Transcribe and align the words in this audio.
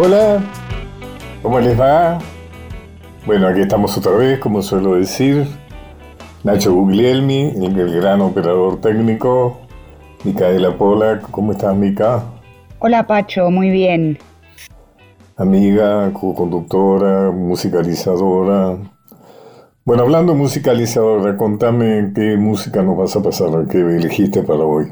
Hola, 0.00 0.40
¿cómo 1.42 1.58
les 1.58 1.78
va? 1.78 2.20
Bueno, 3.26 3.48
aquí 3.48 3.62
estamos 3.62 3.98
otra 3.98 4.12
vez, 4.12 4.38
como 4.38 4.62
suelo 4.62 4.94
decir. 4.94 5.44
Nacho 6.44 6.72
Guglielmi, 6.72 7.64
el, 7.66 7.94
gran 7.96 8.20
operador 8.20 8.80
técnico. 8.80 9.58
Micaela 10.22 10.78
Pola, 10.78 11.20
¿cómo 11.32 11.50
estás, 11.50 11.74
Mica? 11.74 12.22
Hola, 12.78 13.08
Pacho, 13.08 13.50
muy 13.50 13.70
bien. 13.70 14.18
Amiga, 15.36 16.12
co-conductora, 16.12 17.32
musicalizadora. 17.32 18.78
Bueno, 19.84 20.04
hablando 20.04 20.32
de 20.32 20.38
musicalizadora, 20.38 21.36
contame 21.36 22.12
qué 22.14 22.36
música 22.36 22.84
nos 22.84 22.96
vas 22.96 23.16
a 23.16 23.22
pasar, 23.24 23.66
qué 23.68 23.78
elegiste 23.78 24.44
para 24.44 24.60
hoy. 24.60 24.86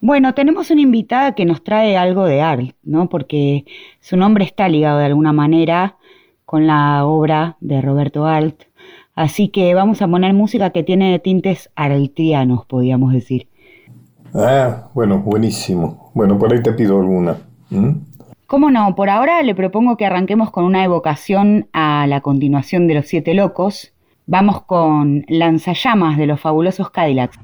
Bueno, 0.00 0.32
tenemos 0.34 0.70
una 0.70 0.80
invitada 0.80 1.32
que 1.32 1.44
nos 1.44 1.64
trae 1.64 1.96
algo 1.96 2.24
de 2.24 2.40
arte, 2.40 2.74
¿no? 2.84 3.08
Porque 3.08 3.64
su 4.00 4.16
nombre 4.16 4.44
está 4.44 4.68
ligado 4.68 4.98
de 4.98 5.06
alguna 5.06 5.32
manera 5.32 5.96
con 6.44 6.66
la 6.66 7.04
obra 7.04 7.56
de 7.60 7.82
Roberto 7.82 8.26
Alt. 8.26 8.62
Así 9.14 9.48
que 9.48 9.74
vamos 9.74 10.00
a 10.00 10.06
poner 10.06 10.32
música 10.34 10.70
que 10.70 10.84
tiene 10.84 11.18
tintes 11.18 11.70
araltrianos, 11.74 12.64
podríamos 12.66 13.12
decir. 13.12 13.48
Ah, 14.32 14.88
bueno, 14.94 15.18
buenísimo. 15.18 16.12
Bueno, 16.14 16.38
por 16.38 16.52
ahí 16.52 16.62
te 16.62 16.72
pido 16.72 17.00
alguna. 17.00 17.36
¿Cómo 18.46 18.70
no? 18.70 18.94
Por 18.94 19.10
ahora 19.10 19.42
le 19.42 19.54
propongo 19.56 19.96
que 19.96 20.06
arranquemos 20.06 20.52
con 20.52 20.64
una 20.64 20.84
evocación 20.84 21.66
a 21.72 22.06
la 22.06 22.20
continuación 22.20 22.86
de 22.86 22.94
Los 22.94 23.08
Siete 23.08 23.34
Locos. 23.34 23.92
Vamos 24.26 24.62
con 24.62 25.24
Lanzallamas 25.26 26.16
de 26.16 26.26
los 26.26 26.40
fabulosos 26.40 26.90
Cadillacs. 26.90 27.38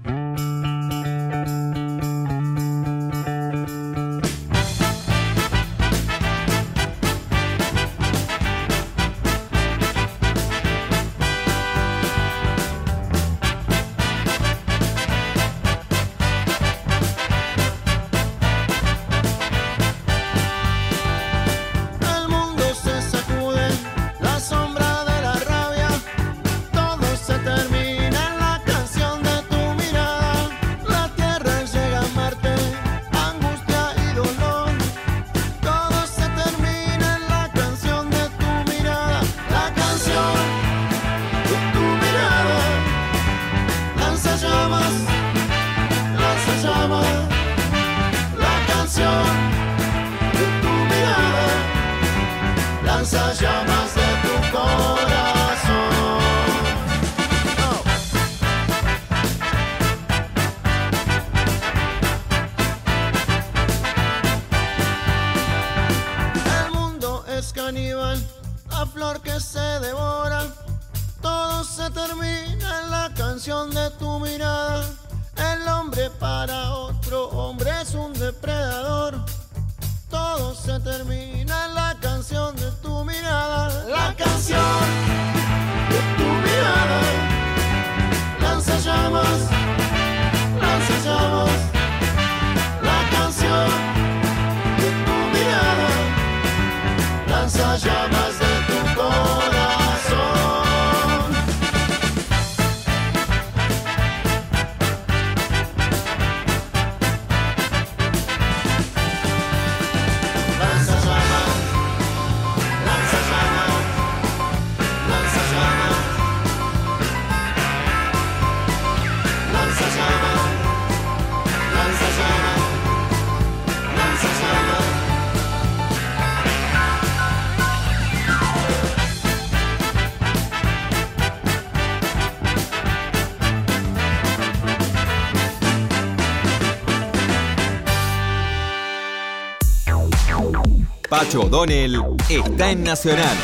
Pacho 141.17 141.43
O'Donnell 141.43 142.03
está 142.29 142.73
en 142.73 142.83
Nacional, 142.83 143.37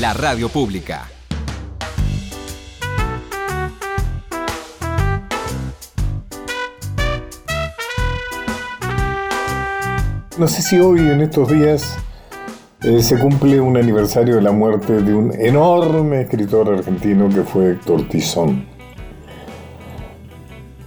la 0.00 0.12
radio 0.14 0.48
pública. 0.48 1.08
No 10.36 10.48
sé 10.48 10.60
si 10.60 10.80
hoy, 10.80 10.98
en 10.98 11.20
estos 11.20 11.48
días, 11.52 11.96
eh, 12.82 13.00
se 13.00 13.16
cumple 13.16 13.60
un 13.60 13.76
aniversario 13.76 14.34
de 14.34 14.42
la 14.42 14.50
muerte 14.50 14.94
de 15.02 15.14
un 15.14 15.32
enorme 15.40 16.22
escritor 16.22 16.74
argentino 16.74 17.28
que 17.28 17.44
fue 17.44 17.70
Héctor 17.70 18.08
Tizón. 18.08 18.66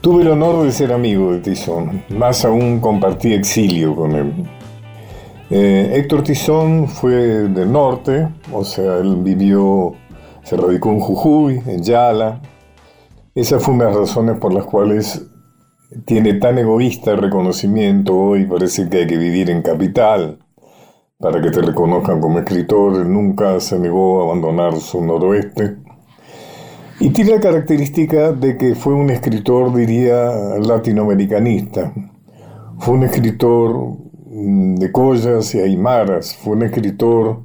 Tuve 0.01 0.23
el 0.23 0.27
honor 0.27 0.65
de 0.65 0.73
ser 0.73 0.91
amigo 0.91 1.31
de 1.31 1.39
Tizón, 1.39 2.03
más 2.09 2.43
aún 2.43 2.81
compartí 2.81 3.33
exilio 3.33 3.95
con 3.95 4.11
él. 4.11 4.58
Eh, 5.51 5.93
Héctor 5.95 6.23
Tizón 6.23 6.87
fue 6.87 7.13
del 7.49 7.71
norte, 7.71 8.27
o 8.53 8.63
sea, 8.63 8.97
él 8.97 9.15
vivió, 9.17 9.93
se 10.43 10.55
radicó 10.55 10.91
en 10.91 10.99
Jujuy, 10.99 11.61
en 11.65 11.81
Yala. 11.81 12.41
Esa 13.33 13.59
fue 13.59 13.73
una 13.73 13.85
de 13.85 13.91
las 13.91 13.99
razones 14.01 14.37
por 14.37 14.53
las 14.53 14.65
cuales 14.65 15.25
tiene 16.05 16.35
tan 16.35 16.59
egoísta 16.59 17.11
el 17.11 17.17
reconocimiento 17.17 18.15
hoy, 18.15 18.45
parece 18.45 18.87
que 18.89 18.97
hay 18.99 19.07
que 19.07 19.17
vivir 19.17 19.49
en 19.49 19.63
capital 19.63 20.37
para 21.17 21.41
que 21.41 21.49
te 21.49 21.61
reconozcan 21.61 22.21
como 22.21 22.39
escritor, 22.39 23.05
nunca 23.05 23.59
se 23.59 23.77
negó 23.79 24.21
a 24.21 24.25
abandonar 24.25 24.75
su 24.77 25.03
noroeste. 25.03 25.77
Y 26.99 27.09
tiene 27.09 27.31
la 27.31 27.39
característica 27.39 28.31
de 28.31 28.55
que 28.55 28.75
fue 28.75 28.93
un 28.93 29.09
escritor, 29.09 29.75
diría, 29.75 30.31
latinoamericanista. 30.59 31.93
Fue 32.77 32.93
un 32.93 33.03
escritor 33.03 34.08
de 34.41 34.91
Collas 34.91 35.53
y 35.55 35.59
Aymaras. 35.59 36.35
Fue 36.35 36.53
un 36.53 36.63
escritor 36.63 37.43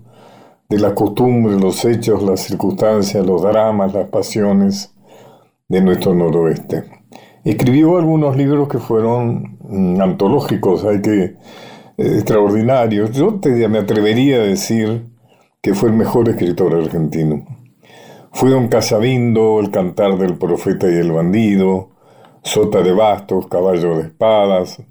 de 0.69 0.79
las 0.79 0.93
costumbres, 0.93 1.61
los 1.61 1.85
hechos, 1.85 2.23
las 2.23 2.41
circunstancias, 2.41 3.27
los 3.27 3.43
dramas, 3.43 3.93
las 3.93 4.09
pasiones 4.09 4.95
de 5.69 5.81
nuestro 5.81 6.15
noroeste. 6.15 6.85
Escribió 7.45 7.99
algunos 7.99 8.37
libros 8.37 8.69
que 8.69 8.79
fueron 8.79 9.59
mm, 9.69 10.01
antológicos, 10.01 10.85
hay 10.85 11.03
que 11.03 11.23
eh, 11.25 11.37
extraordinarios. 11.97 13.11
Yo 13.13 13.41
me 13.69 13.79
atrevería 13.79 14.37
a 14.37 14.45
decir 14.45 15.07
que 15.61 15.75
fue 15.75 15.89
el 15.89 15.97
mejor 15.97 16.29
escritor 16.29 16.75
argentino. 16.75 17.45
Fue 18.33 18.51
Don 18.51 18.69
Casabindo, 18.69 19.61
El 19.61 19.71
cantar 19.71 20.19
del 20.19 20.37
profeta 20.37 20.89
y 20.89 20.95
el 20.95 21.13
bandido, 21.13 21.91
Sota 22.43 22.83
de 22.83 22.93
bastos, 22.93 23.47
Caballo 23.49 23.97
de 23.97 24.05
espadas, 24.05 24.83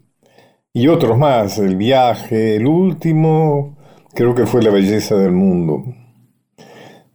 y 0.73 0.87
otros 0.87 1.17
más, 1.17 1.59
El 1.59 1.75
viaje, 1.75 2.55
el 2.55 2.65
último, 2.67 3.77
creo 4.13 4.33
que 4.33 4.45
fue 4.47 4.63
La 4.63 4.71
belleza 4.71 5.15
del 5.15 5.31
mundo. 5.31 5.83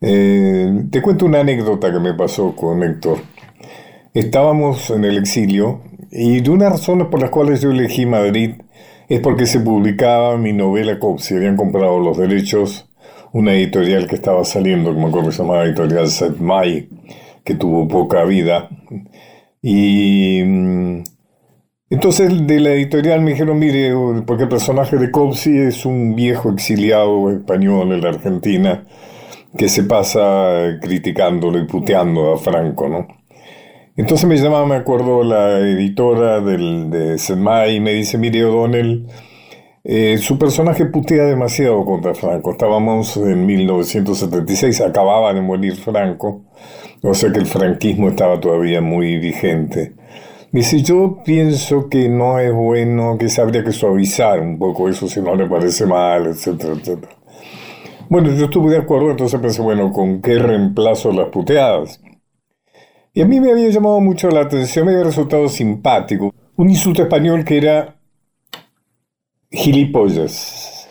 Eh, 0.00 0.84
te 0.90 1.02
cuento 1.02 1.26
una 1.26 1.40
anécdota 1.40 1.93
que 1.93 1.99
me 1.99 2.14
pasó 2.14 2.55
con 2.55 2.82
Héctor. 2.84 3.19
Estábamos 4.14 4.90
en 4.90 5.05
el 5.05 5.19
exilio 5.19 5.82
y 6.10 6.40
de 6.40 6.50
unas 6.50 6.70
razones 6.70 7.08
por 7.08 7.20
las 7.20 7.31
cuales 7.31 7.60
yo 7.60 7.70
elegí 7.70 8.06
Madrid 8.06 8.52
es 9.08 9.20
porque 9.20 9.46
se 9.46 9.60
publicaba 9.60 10.37
mi 10.38 10.52
novela 10.52 10.99
Copsi. 11.00 11.34
Habían 11.34 11.56
comprado 11.56 11.99
los 11.99 12.16
derechos 12.16 12.88
una 13.32 13.55
editorial 13.55 14.06
que 14.06 14.14
estaba 14.14 14.44
saliendo, 14.44 14.94
que 14.94 15.00
me 15.00 15.08
acuerdo 15.08 15.31
que 15.31 15.37
se 15.37 15.43
llamaba 15.43 15.64
Editorial 15.64 16.08
Set 16.08 16.38
Mai, 16.38 16.88
que 17.44 17.55
tuvo 17.55 17.88
poca 17.88 18.25
vida. 18.25 18.69
Y 19.60 20.43
mm, 20.44 21.02
entonces 21.90 22.46
de 22.46 22.61
la 22.61 22.70
editorial 22.70 23.23
me 23.23 23.32
dijeron, 23.32 23.58
mire, 23.58 23.93
porque 24.26 24.44
el 24.44 24.49
personaje 24.49 24.96
de 24.96 25.11
Copsi 25.11 25.58
es 25.58 25.87
un 25.87 26.14
viejo 26.14 26.50
exiliado 26.50 27.31
español 27.31 27.93
en 27.93 28.02
la 28.02 28.11
Argentina 28.11 28.85
que 29.56 29.69
se 29.69 29.85
pasa 29.85 30.79
criticándolo 30.82 31.58
y 31.58 31.67
puteando 31.67 32.35
a 32.35 32.38
Franco, 32.38 32.88
¿no? 32.88 33.06
Entonces 33.96 34.29
me 34.29 34.37
llamaba, 34.37 34.64
me 34.64 34.76
acuerdo, 34.76 35.25
la 35.25 35.58
editora 35.58 36.40
del, 36.40 36.88
de 36.88 37.19
Senmai 37.19 37.76
y 37.76 37.81
me 37.81 37.94
dice, 37.94 38.17
mire 38.17 38.44
O'Donnell, 38.44 39.08
eh, 39.82 40.19
su 40.19 40.38
personaje 40.38 40.84
putea 40.87 41.25
demasiado 41.25 41.84
contra 41.84 42.14
Franco. 42.14 42.52
Estábamos 42.52 43.17
en 43.17 43.44
1976, 43.44 44.82
acababa 44.82 45.32
de 45.32 45.41
morir 45.41 45.75
Franco, 45.75 46.44
o 47.02 47.12
sea 47.14 47.32
que 47.32 47.41
el 47.41 47.46
franquismo 47.46 48.08
estaba 48.08 48.38
todavía 48.38 48.81
muy 48.81 49.19
vigente. 49.19 49.94
Dice, 50.50 50.83
yo 50.83 51.19
pienso 51.25 51.91
que 51.91 52.09
no 52.09 52.39
es 52.39 52.53
bueno, 52.53 53.19
se 53.27 53.41
habría 53.43 53.62
que 53.62 53.73
suavizar 53.73 54.41
un 54.41 54.59
poco 54.59 54.89
eso 54.89 55.06
si 55.06 55.21
no 55.21 55.35
le 55.35 55.47
parece 55.47 55.85
mal, 55.85 56.27
etcétera, 56.27 56.73
etcétera. 56.73 57.12
Bueno, 58.09 58.33
yo 58.35 58.47
estuve 58.47 58.71
de 58.71 58.79
acuerdo, 58.79 59.11
entonces 59.11 59.39
pensé, 59.39 59.61
bueno, 59.61 59.93
¿con 59.93 60.23
qué 60.23 60.39
reemplazo 60.39 61.12
las 61.12 61.29
puteadas? 61.29 62.00
Y 63.12 63.21
a 63.21 63.27
mí 63.27 63.41
me 63.41 63.50
había 63.50 63.69
llamado 63.69 64.00
mucho 64.00 64.31
la 64.31 64.41
atención, 64.41 64.87
me 64.87 64.93
había 64.93 65.05
resultado 65.05 65.49
simpático. 65.49 66.33
Un 66.56 66.71
insulto 66.71 67.03
español 67.03 67.44
que 67.44 67.59
era 67.59 68.01
gilipollas. 69.51 70.89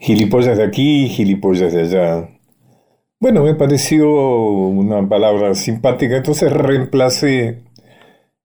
Gilipollas 0.00 0.58
de 0.58 0.64
aquí, 0.64 1.08
gilipollas 1.08 1.72
de 1.72 1.80
allá. 1.80 2.28
Bueno, 3.18 3.42
me 3.42 3.54
pareció 3.54 4.10
una 4.10 5.08
palabra 5.08 5.54
simpática, 5.54 6.18
entonces 6.18 6.52
reemplacé 6.52 7.65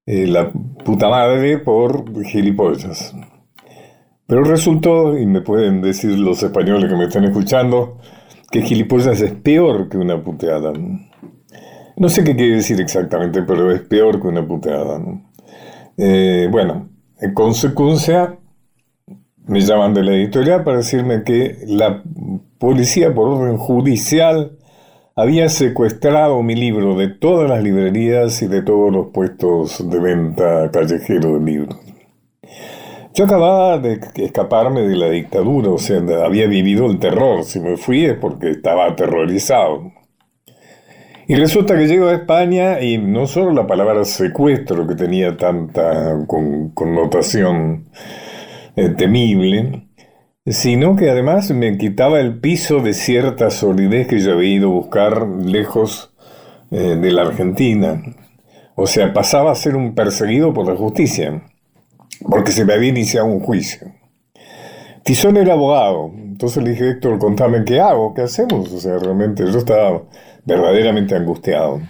eh, 0.05 0.27
la 0.27 0.51
puta 0.51 1.09
madre 1.09 1.59
por 1.59 2.23
gilipollas. 2.23 3.15
Pero 4.27 4.43
resultó, 4.43 5.17
y 5.17 5.25
me 5.25 5.41
pueden 5.41 5.81
decir 5.81 6.17
los 6.17 6.41
españoles 6.41 6.89
que 6.89 6.95
me 6.95 7.05
están 7.05 7.25
escuchando, 7.25 7.97
que 8.49 8.61
gilipollas 8.61 9.21
es 9.21 9.33
peor 9.33 9.89
que 9.89 9.97
una 9.97 10.23
puteada. 10.23 10.73
No 11.97 12.09
sé 12.09 12.23
qué 12.23 12.35
quiere 12.35 12.55
decir 12.55 12.79
exactamente, 12.79 13.43
pero 13.43 13.71
es 13.71 13.81
peor 13.81 14.21
que 14.21 14.27
una 14.27 14.47
puteada. 14.47 15.01
Eh, 15.97 16.47
bueno, 16.49 16.89
en 17.19 17.33
consecuencia, 17.33 18.39
me 19.45 19.59
llaman 19.59 19.93
de 19.93 20.03
la 20.03 20.13
editorial 20.13 20.63
para 20.63 20.77
decirme 20.77 21.23
que 21.23 21.57
la 21.67 22.01
policía, 22.57 23.13
por 23.13 23.27
orden 23.27 23.57
judicial, 23.57 24.57
había 25.21 25.49
secuestrado 25.49 26.41
mi 26.41 26.55
libro 26.55 26.95
de 26.95 27.07
todas 27.07 27.47
las 27.47 27.61
librerías 27.61 28.41
y 28.41 28.47
de 28.47 28.63
todos 28.63 28.91
los 28.91 29.07
puestos 29.13 29.87
de 29.87 29.99
venta 29.99 30.71
callejero 30.71 31.37
de 31.37 31.45
libros. 31.45 31.77
Yo 33.13 33.25
acababa 33.25 33.77
de 33.77 33.99
escaparme 34.15 34.81
de 34.81 34.95
la 34.95 35.09
dictadura, 35.09 35.69
o 35.69 35.77
sea, 35.77 36.01
había 36.25 36.47
vivido 36.47 36.87
el 36.87 36.97
terror. 36.97 37.43
Si 37.43 37.59
me 37.59 37.77
fui 37.77 38.05
es 38.05 38.15
porque 38.15 38.49
estaba 38.49 38.87
aterrorizado. 38.87 39.91
Y 41.27 41.35
resulta 41.35 41.77
que 41.77 41.87
llego 41.87 42.07
a 42.07 42.15
España 42.15 42.81
y 42.81 42.97
no 42.97 43.27
solo 43.27 43.53
la 43.53 43.67
palabra 43.67 44.03
secuestro, 44.05 44.87
que 44.87 44.95
tenía 44.95 45.37
tanta 45.37 46.17
connotación 46.73 47.85
eh, 48.75 48.89
temible, 48.89 49.87
sino 50.45 50.95
que 50.95 51.09
además 51.09 51.51
me 51.51 51.77
quitaba 51.77 52.19
el 52.19 52.39
piso 52.39 52.79
de 52.79 52.93
cierta 52.93 53.49
solidez 53.51 54.07
que 54.07 54.19
yo 54.19 54.33
había 54.33 54.55
ido 54.55 54.69
a 54.69 54.73
buscar 54.73 55.27
lejos 55.27 56.13
eh, 56.71 56.97
de 56.99 57.11
la 57.11 57.23
Argentina. 57.23 58.01
O 58.75 58.87
sea, 58.87 59.13
pasaba 59.13 59.51
a 59.51 59.55
ser 59.55 59.75
un 59.75 59.93
perseguido 59.93 60.53
por 60.53 60.67
la 60.67 60.75
justicia 60.75 61.43
porque 62.27 62.51
se 62.51 62.65
me 62.65 62.73
había 62.73 62.89
iniciado 62.89 63.27
un 63.27 63.39
juicio. 63.39 63.91
Tizón 65.03 65.37
era 65.37 65.53
abogado, 65.53 66.11
entonces 66.15 66.63
le 66.63 66.71
dije, 66.71 66.89
Héctor, 66.91 67.17
contame 67.17 67.63
qué 67.65 67.79
hago, 67.79 68.13
qué 68.13 68.21
hacemos. 68.21 68.71
O 68.71 68.79
sea, 68.79 68.97
realmente 68.99 69.43
yo 69.51 69.57
estaba 69.57 70.03
verdaderamente 70.45 71.15
angustiado. 71.15 71.81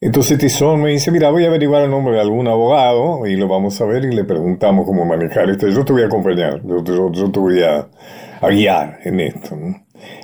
Entonces 0.00 0.38
Tizón 0.38 0.82
me 0.82 0.90
dice, 0.90 1.10
mira, 1.10 1.30
voy 1.30 1.44
a 1.44 1.48
averiguar 1.48 1.82
el 1.82 1.90
nombre 1.90 2.14
de 2.14 2.20
algún 2.20 2.48
abogado 2.48 3.26
y 3.26 3.36
lo 3.36 3.48
vamos 3.48 3.80
a 3.80 3.86
ver 3.86 4.04
y 4.04 4.14
le 4.14 4.24
preguntamos 4.24 4.86
cómo 4.86 5.04
manejar 5.04 5.48
esto. 5.50 5.68
Yo 5.68 5.84
te 5.84 5.92
voy 5.92 6.02
a 6.02 6.06
acompañar, 6.06 6.62
yo, 6.64 6.82
te 7.30 7.40
voy 7.40 7.62
a, 7.62 7.88
guiar 8.48 8.98
en 9.04 9.20
esto. 9.20 9.56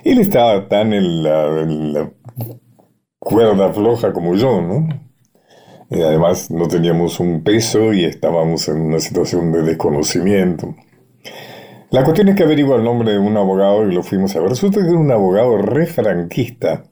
Él 0.04 0.18
estaba 0.18 0.68
tan 0.68 0.92
en 0.92 1.22
la 1.22 2.10
cuerda 3.18 3.72
floja 3.72 4.12
como 4.12 4.34
yo, 4.34 4.60
¿no? 4.60 4.88
Y 5.90 6.00
además 6.00 6.50
no 6.50 6.68
teníamos 6.68 7.20
un 7.20 7.42
peso 7.42 7.92
y 7.92 8.04
estábamos 8.04 8.66
en 8.68 8.80
una 8.80 8.98
situación 8.98 9.52
de 9.52 9.62
desconocimiento. 9.62 10.74
La 11.90 12.02
cuestión 12.02 12.28
es 12.28 12.36
que 12.36 12.44
averiguó 12.44 12.76
el 12.76 12.84
nombre 12.84 13.12
de 13.12 13.18
un 13.18 13.36
abogado 13.36 13.86
y 13.86 13.94
lo 13.94 14.02
fuimos 14.02 14.34
a 14.34 14.40
ver. 14.40 14.48
Resulta 14.48 14.80
que 14.80 14.86
era 14.88 14.96
un 14.96 15.10
abogado 15.10 15.58
re 15.58 15.86
franquista, 15.86 16.84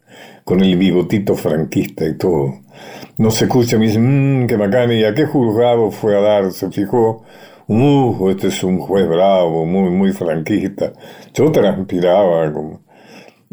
con 0.44 0.60
el 0.60 0.76
bigotito 0.76 1.34
franquista 1.34 2.04
y 2.06 2.16
todo. 2.16 2.60
No 3.18 3.30
se 3.30 3.44
escucha, 3.44 3.78
me 3.78 3.86
dice, 3.86 3.98
mmm, 3.98 4.46
qué 4.46 4.56
bacán, 4.56 4.92
¿y 4.92 5.04
a 5.04 5.14
qué 5.14 5.26
juzgado 5.26 5.90
fue 5.90 6.16
a 6.16 6.20
dar? 6.20 6.52
Se 6.52 6.70
fijó, 6.70 7.24
uh, 7.66 8.30
este 8.30 8.48
es 8.48 8.64
un 8.64 8.78
juez 8.78 9.08
bravo, 9.08 9.66
muy, 9.66 9.90
muy 9.90 10.12
franquista. 10.12 10.92
Yo 11.34 11.50
transpiraba 11.52 12.52
como... 12.52 12.80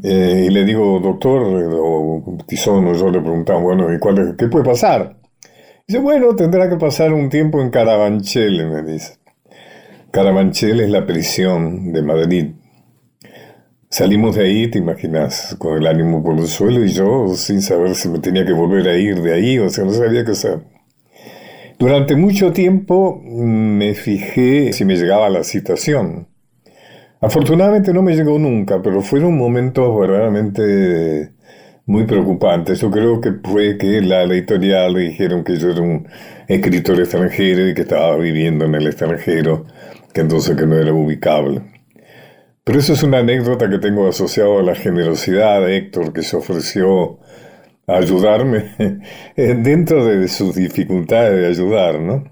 Eh, 0.04 0.46
y 0.48 0.50
le 0.52 0.64
digo, 0.64 1.00
doctor, 1.00 1.42
o 1.44 2.24
Tizono, 2.46 2.94
yo 2.94 3.10
le 3.10 3.20
preguntaba, 3.20 3.60
bueno, 3.60 3.92
¿y 3.92 3.98
cuál 3.98 4.36
qué 4.38 4.48
puede 4.48 4.64
pasar? 4.64 5.18
Dice, 5.88 6.00
bueno, 6.00 6.36
tendrá 6.36 6.70
que 6.70 6.76
pasar 6.76 7.14
un 7.14 7.30
tiempo 7.30 7.62
en 7.62 7.72
Carabanchel, 7.72 8.68
me 8.68 8.84
dice. 8.84 9.18
Carabanchel 10.12 10.82
es 10.82 10.90
la 10.90 11.06
prisión 11.06 11.92
de 11.94 12.02
Madrid. 12.04 12.52
Salimos 13.90 14.36
de 14.36 14.44
ahí, 14.44 14.70
te 14.70 14.80
imaginas, 14.80 15.56
con 15.58 15.78
el 15.78 15.88
ánimo 15.88 16.22
por 16.22 16.38
el 16.38 16.48
suelo 16.48 16.84
y 16.84 16.90
yo 16.90 17.30
sin 17.36 17.62
saber 17.62 17.96
si 17.96 18.10
me 18.10 18.20
tenía 18.20 18.46
que 18.46 18.52
volver 18.52 18.86
a 18.90 18.98
ir 18.98 19.22
de 19.22 19.34
ahí, 19.34 19.60
o 19.60 19.70
sea, 19.70 19.86
no 19.86 19.94
sabía 19.94 20.26
qué 20.26 20.32
hacer. 20.32 20.60
Durante 21.80 22.16
mucho 22.18 22.52
tiempo 22.52 23.22
me 23.24 23.94
fijé 23.94 24.74
si 24.74 24.84
me 24.84 24.98
llegaba 24.98 25.30
la 25.30 25.44
citación. 25.44 26.28
Afortunadamente 27.22 27.94
no 27.94 28.02
me 28.02 28.16
llegó 28.16 28.38
nunca, 28.38 28.82
pero 28.82 29.02
fueron 29.02 29.38
momentos 29.38 29.98
verdaderamente 29.98 31.32
muy 31.86 32.06
preocupante. 32.06 32.76
Yo 32.76 32.92
creo 32.92 33.22
que 33.22 33.32
fue 33.44 33.78
que 33.78 34.02
la, 34.02 34.24
editorial 34.24 34.94
le 34.94 35.00
dijeron 35.02 35.44
que 35.44 35.56
yo 35.56 35.72
era 35.72 35.82
un 35.82 36.08
escritor 36.48 37.00
extranjero 37.00 37.68
y 37.68 37.74
que 37.74 37.84
estaba 37.84 38.18
viviendo 38.18 38.66
en 38.66 38.76
el 38.76 38.88
extranjero, 38.88 39.66
que 40.14 40.22
entonces 40.22 40.58
que 40.58 40.66
no 40.66 40.76
era 40.76 40.92
ubicable. 40.94 41.77
Pero 42.68 42.80
eso 42.80 42.92
es 42.92 43.02
una 43.02 43.20
anécdota 43.20 43.70
que 43.70 43.80
tengo 43.80 44.10
asociado 44.10 44.60
a 44.60 44.62
la 44.62 44.76
generosidad 44.76 45.62
de 45.62 45.78
Héctor, 45.78 46.12
que 46.12 46.22
se 46.22 46.36
ofreció 46.36 47.18
a 47.88 47.94
ayudarme 47.94 48.76
dentro 49.38 50.06
de 50.06 50.28
sus 50.28 50.54
dificultades 50.54 51.40
de 51.40 51.48
ayudar, 51.48 52.02
¿no? 52.02 52.26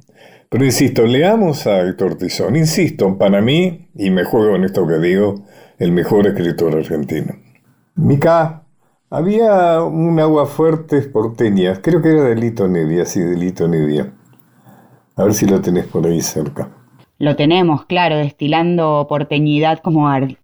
Pero 0.49 0.65
insisto, 0.65 1.05
leamos 1.05 1.65
a 1.67 1.79
Héctor 1.79 2.15
Tizón. 2.17 2.57
Insisto, 2.57 3.17
para 3.17 3.39
mí, 3.41 3.87
y 3.95 4.09
me 4.09 4.25
juego 4.25 4.57
en 4.57 4.65
esto 4.65 4.85
que 4.85 4.99
digo, 4.99 5.45
el 5.79 5.93
mejor 5.93 6.27
escritor 6.27 6.75
argentino. 6.75 7.37
Mica 7.95 8.63
había 9.09 9.81
un 9.83 10.19
agua 10.19 10.47
fuerte 10.47 10.99
porteña, 11.03 11.81
creo 11.81 12.01
que 12.01 12.09
era 12.09 12.25
de 12.25 12.35
Lito 12.35 12.67
Nevia, 12.67 13.05
sí, 13.05 13.21
de 13.21 13.37
Lito 13.37 13.69
Nevia. 13.69 14.11
A 15.15 15.23
ver 15.23 15.33
si 15.33 15.45
lo 15.45 15.61
tenés 15.61 15.85
por 15.85 16.05
ahí 16.05 16.19
cerca. 16.19 16.69
Lo 17.17 17.35
tenemos, 17.37 17.85
claro, 17.85 18.17
destilando 18.17 19.05
porteñidad 19.07 19.79
como 19.79 20.09
arte. 20.09 20.37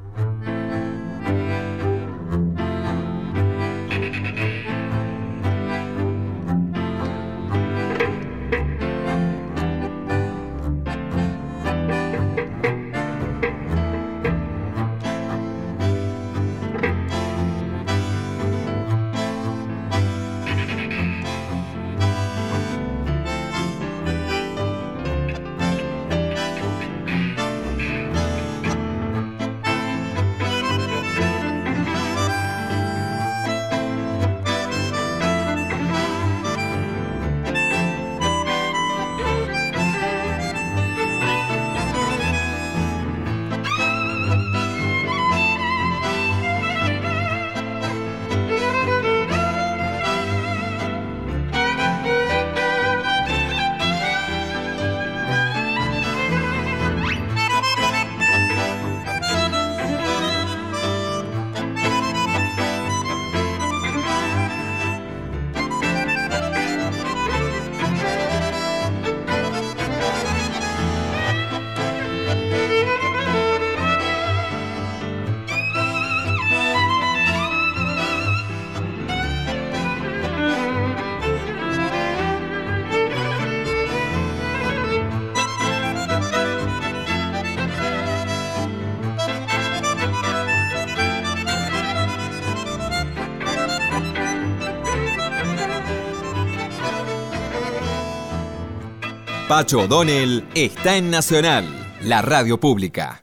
Pacho 99.52 99.80
O'Donnell 99.80 100.46
está 100.56 100.96
en 100.96 101.12
Nacional, 101.12 101.66
la 102.06 102.22
radio 102.22 102.58
pública. 102.58 103.22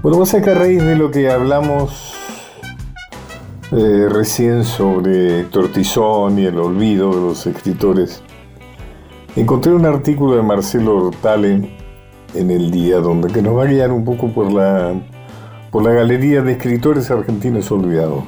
Bueno, 0.00 0.16
vos 0.16 0.30
sabés 0.30 0.46
que 0.46 0.50
a 0.52 0.54
raíz 0.54 0.82
de 0.82 0.96
lo 0.96 1.10
que 1.10 1.30
hablamos 1.30 2.14
eh, 3.72 4.06
recién 4.08 4.64
sobre 4.64 5.42
Tortizón 5.44 6.38
y 6.38 6.46
el 6.46 6.58
olvido 6.58 7.10
de 7.10 7.20
los 7.20 7.46
escritores, 7.46 8.22
encontré 9.36 9.74
un 9.74 9.84
artículo 9.84 10.36
de 10.36 10.42
Marcelo 10.42 10.96
Hortale 10.96 11.76
en 12.34 12.50
el 12.50 12.70
día 12.70 13.00
donde 13.00 13.30
que 13.30 13.42
nos 13.42 13.54
va 13.54 13.64
a 13.64 13.66
guiar 13.66 13.92
un 13.92 14.06
poco 14.06 14.28
por 14.28 14.50
la, 14.50 14.94
por 15.70 15.82
la 15.82 15.92
galería 15.92 16.42
de 16.42 16.52
escritores 16.52 17.10
argentinos 17.10 17.70
olvidados. 17.70 18.24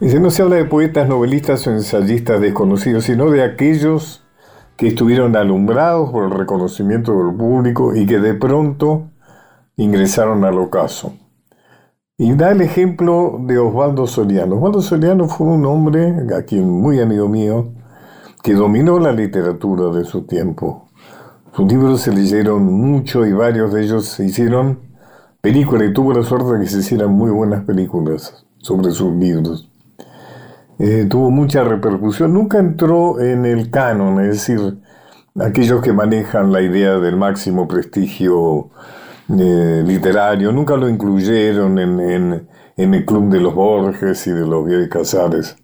Dice, 0.00 0.18
no 0.18 0.30
se 0.30 0.42
habla 0.42 0.56
de 0.56 0.64
poetas, 0.64 1.08
novelistas 1.08 1.66
o 1.66 1.72
ensayistas 1.72 2.40
desconocidos, 2.40 3.04
sino 3.04 3.30
de 3.30 3.42
aquellos 3.42 4.24
que 4.76 4.88
estuvieron 4.88 5.36
alumbrados 5.36 6.10
por 6.10 6.24
el 6.24 6.30
reconocimiento 6.30 7.12
del 7.12 7.36
público 7.36 7.94
y 7.94 8.06
que 8.06 8.18
de 8.18 8.32
pronto 8.32 9.10
ingresaron 9.76 10.44
al 10.44 10.58
ocaso. 10.58 11.12
Y 12.16 12.32
da 12.32 12.52
el 12.52 12.62
ejemplo 12.62 13.40
de 13.42 13.58
Osvaldo 13.58 14.06
Soriano. 14.06 14.56
Osvaldo 14.56 14.80
Soriano 14.80 15.28
fue 15.28 15.48
un 15.48 15.66
hombre, 15.66 16.14
a 16.34 16.42
quien 16.42 16.68
muy 16.68 17.00
amigo 17.00 17.28
mío, 17.28 17.72
que 18.42 18.54
dominó 18.54 18.98
la 18.98 19.12
literatura 19.12 19.94
de 19.94 20.04
su 20.04 20.22
tiempo. 20.22 20.88
Sus 21.52 21.70
libros 21.70 22.00
se 22.00 22.12
leyeron 22.12 22.64
mucho 22.64 23.26
y 23.26 23.32
varios 23.32 23.72
de 23.72 23.82
ellos 23.82 24.06
se 24.06 24.24
hicieron 24.24 24.89
películas 25.40 25.88
y 25.88 25.92
tuvo 25.92 26.12
la 26.12 26.22
suerte 26.22 26.52
de 26.52 26.60
que 26.60 26.66
se 26.66 26.78
hicieran 26.78 27.10
muy 27.10 27.30
buenas 27.30 27.64
películas 27.64 28.44
sobre 28.58 28.90
sus 28.90 29.14
libros. 29.14 29.70
Eh, 30.78 31.06
tuvo 31.08 31.30
mucha 31.30 31.62
repercusión, 31.62 32.32
nunca 32.32 32.58
entró 32.58 33.20
en 33.20 33.44
el 33.44 33.70
canon, 33.70 34.20
es 34.20 34.46
decir, 34.46 34.78
aquellos 35.38 35.82
que 35.82 35.92
manejan 35.92 36.52
la 36.52 36.62
idea 36.62 36.98
del 36.98 37.16
máximo 37.16 37.68
prestigio 37.68 38.70
eh, 39.28 39.82
literario, 39.86 40.52
nunca 40.52 40.76
lo 40.76 40.88
incluyeron 40.88 41.78
en, 41.78 42.48
el 42.76 43.04
club 43.04 43.30
de 43.30 43.40
los 43.40 43.54
Borges 43.54 44.26
y 44.26 44.30
de 44.30 44.46
los 44.46 44.64
Bioy 44.64 44.88
Casares. 44.88 45.56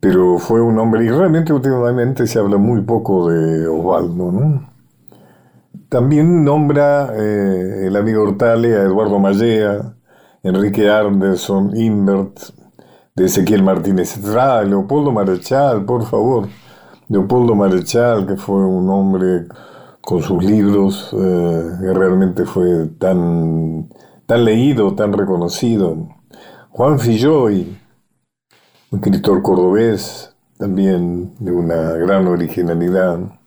Pero 0.00 0.38
fue 0.38 0.62
un 0.62 0.78
hombre, 0.78 1.04
y 1.04 1.10
realmente 1.10 1.52
últimamente 1.52 2.26
se 2.26 2.38
habla 2.38 2.56
muy 2.56 2.80
poco 2.82 3.28
de 3.28 3.66
Osvaldo, 3.66 4.32
¿no? 4.32 4.77
También 5.88 6.44
nombra 6.44 7.14
eh, 7.16 7.86
el 7.86 7.96
amigo 7.96 8.22
Hortale 8.22 8.76
a 8.76 8.82
Eduardo 8.82 9.18
Mallea, 9.18 9.96
Enrique 10.42 10.90
Anderson, 10.90 11.74
Invert, 11.74 12.38
de 13.16 13.24
Ezequiel 13.24 13.62
Martínez 13.62 14.22
Leopoldo 14.66 15.12
Marechal, 15.12 15.84
por 15.86 16.04
favor. 16.04 16.48
Leopoldo 17.08 17.54
Marechal, 17.54 18.26
que 18.26 18.36
fue 18.36 18.56
un 18.66 18.90
hombre 18.90 19.46
con 20.02 20.20
sus 20.22 20.44
libros 20.44 21.10
eh, 21.18 21.70
que 21.80 21.94
realmente 21.94 22.44
fue 22.44 22.88
tan, 22.98 23.88
tan 24.26 24.44
leído, 24.44 24.94
tan 24.94 25.14
reconocido. 25.14 26.06
Juan 26.68 26.98
Filloy, 26.98 27.78
un 28.90 28.98
escritor 28.98 29.40
cordobés, 29.40 30.36
también 30.58 31.34
de 31.38 31.50
una 31.50 31.92
gran 31.92 32.26
originalidad. 32.26 33.37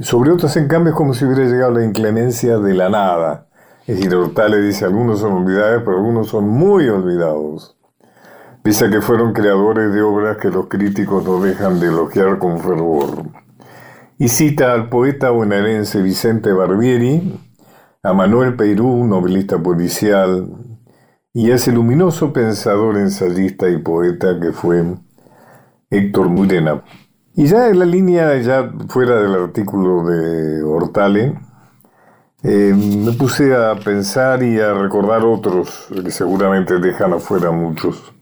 Sobre 0.00 0.30
otros, 0.30 0.56
en 0.56 0.66
cambio, 0.66 0.92
es 0.92 0.96
como 0.96 1.12
si 1.12 1.26
hubiera 1.26 1.44
llegado 1.44 1.72
la 1.72 1.84
inclemencia 1.84 2.58
de 2.58 2.72
la 2.72 2.88
nada. 2.88 3.48
Es 3.86 3.96
decir, 3.96 4.12
le 4.14 4.60
dice, 4.62 4.86
algunos 4.86 5.20
son 5.20 5.32
olvidados, 5.32 5.82
pero 5.84 5.98
algunos 5.98 6.28
son 6.28 6.48
muy 6.48 6.88
olvidados. 6.88 7.76
Pese 8.62 8.86
a 8.86 8.90
que 8.90 9.02
fueron 9.02 9.34
creadores 9.34 9.92
de 9.92 10.00
obras 10.00 10.38
que 10.38 10.48
los 10.48 10.68
críticos 10.68 11.22
no 11.24 11.38
dejan 11.38 11.80
de 11.80 11.88
elogiar 11.88 12.38
con 12.38 12.60
fervor. 12.60 13.24
Y 14.16 14.28
cita 14.28 14.72
al 14.72 14.88
poeta 14.88 15.28
bonaerense 15.28 16.00
Vicente 16.00 16.50
Barbieri, 16.52 17.38
a 18.02 18.14
Manuel 18.14 18.56
Peirú, 18.56 19.04
novelista 19.04 19.58
policial, 19.58 20.48
y 21.34 21.50
a 21.50 21.56
ese 21.56 21.72
luminoso 21.72 22.32
pensador, 22.32 22.96
ensayista 22.96 23.68
y 23.68 23.76
poeta 23.78 24.40
que 24.40 24.52
fue 24.52 24.82
Héctor 25.90 26.30
Murena. 26.30 26.82
Y 27.36 27.46
ya 27.46 27.68
en 27.68 27.80
la 27.80 27.84
línea, 27.84 28.36
ya 28.38 28.70
fuera 28.88 29.20
del 29.20 29.34
artículo 29.34 30.04
de 30.04 30.62
Hortale, 30.62 31.34
eh, 32.44 32.72
me 32.74 33.12
puse 33.12 33.56
a 33.56 33.74
pensar 33.74 34.42
y 34.42 34.60
a 34.60 34.72
recordar 34.74 35.24
otros 35.24 35.88
que 35.90 36.10
seguramente 36.12 36.78
dejan 36.78 37.12
afuera 37.12 37.50
muchos. 37.50 38.12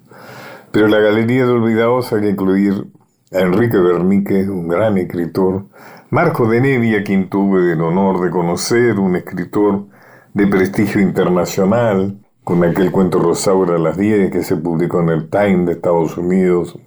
Pero 0.70 0.88
la 0.88 0.98
galería 0.98 1.44
de 1.44 1.52
olvidados 1.52 2.12
hay 2.14 2.22
que 2.22 2.28
incluir 2.30 2.86
a 3.32 3.40
Enrique 3.40 3.76
Bernique, 3.76 4.48
un 4.48 4.68
gran 4.68 4.96
escritor, 4.96 5.66
Marco 6.08 6.48
de 6.48 6.60
Nevia, 6.62 7.04
quien 7.04 7.28
tuve 7.28 7.72
el 7.72 7.82
honor 7.82 8.20
de 8.22 8.30
conocer, 8.30 8.98
un 8.98 9.16
escritor 9.16 9.86
de 10.32 10.46
prestigio 10.46 11.02
internacional, 11.02 12.18
con 12.44 12.64
aquel 12.64 12.90
cuento 12.90 13.18
Rosaura 13.18 13.78
las 13.78 13.98
10 13.98 14.30
que 14.30 14.42
se 14.42 14.56
publicó 14.56 15.00
en 15.00 15.10
el 15.10 15.28
Time 15.28 15.66
de 15.66 15.72
Estados 15.72 16.16
Unidos. 16.16 16.78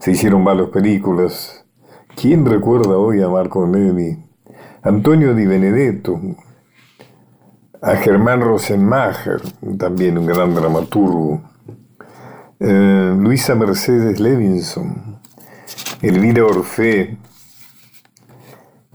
Se 0.00 0.12
hicieron 0.12 0.42
varias 0.42 0.70
películas. 0.70 1.66
¿Quién 2.16 2.46
recuerda 2.46 2.96
hoy 2.96 3.20
a 3.20 3.28
Marco 3.28 3.66
Nevi? 3.66 4.16
Antonio 4.82 5.34
Di 5.34 5.44
Benedetto, 5.44 6.18
a 7.82 7.96
Germán 7.96 8.40
Rosenmacher, 8.40 9.42
también 9.78 10.16
un 10.16 10.24
gran 10.24 10.54
dramaturgo, 10.54 11.42
eh, 12.58 13.14
Luisa 13.14 13.54
Mercedes 13.54 14.18
Levinson, 14.18 15.20
Elvira 16.00 16.46
Orfé, 16.46 17.18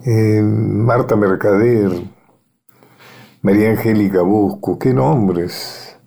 eh, 0.04 0.42
Marta 0.42 1.16
Mercader, 1.16 1.92
María 3.44 3.70
Angélica 3.70 4.24
Busco, 4.24 4.80
qué 4.80 4.92
nombres, 4.92 6.00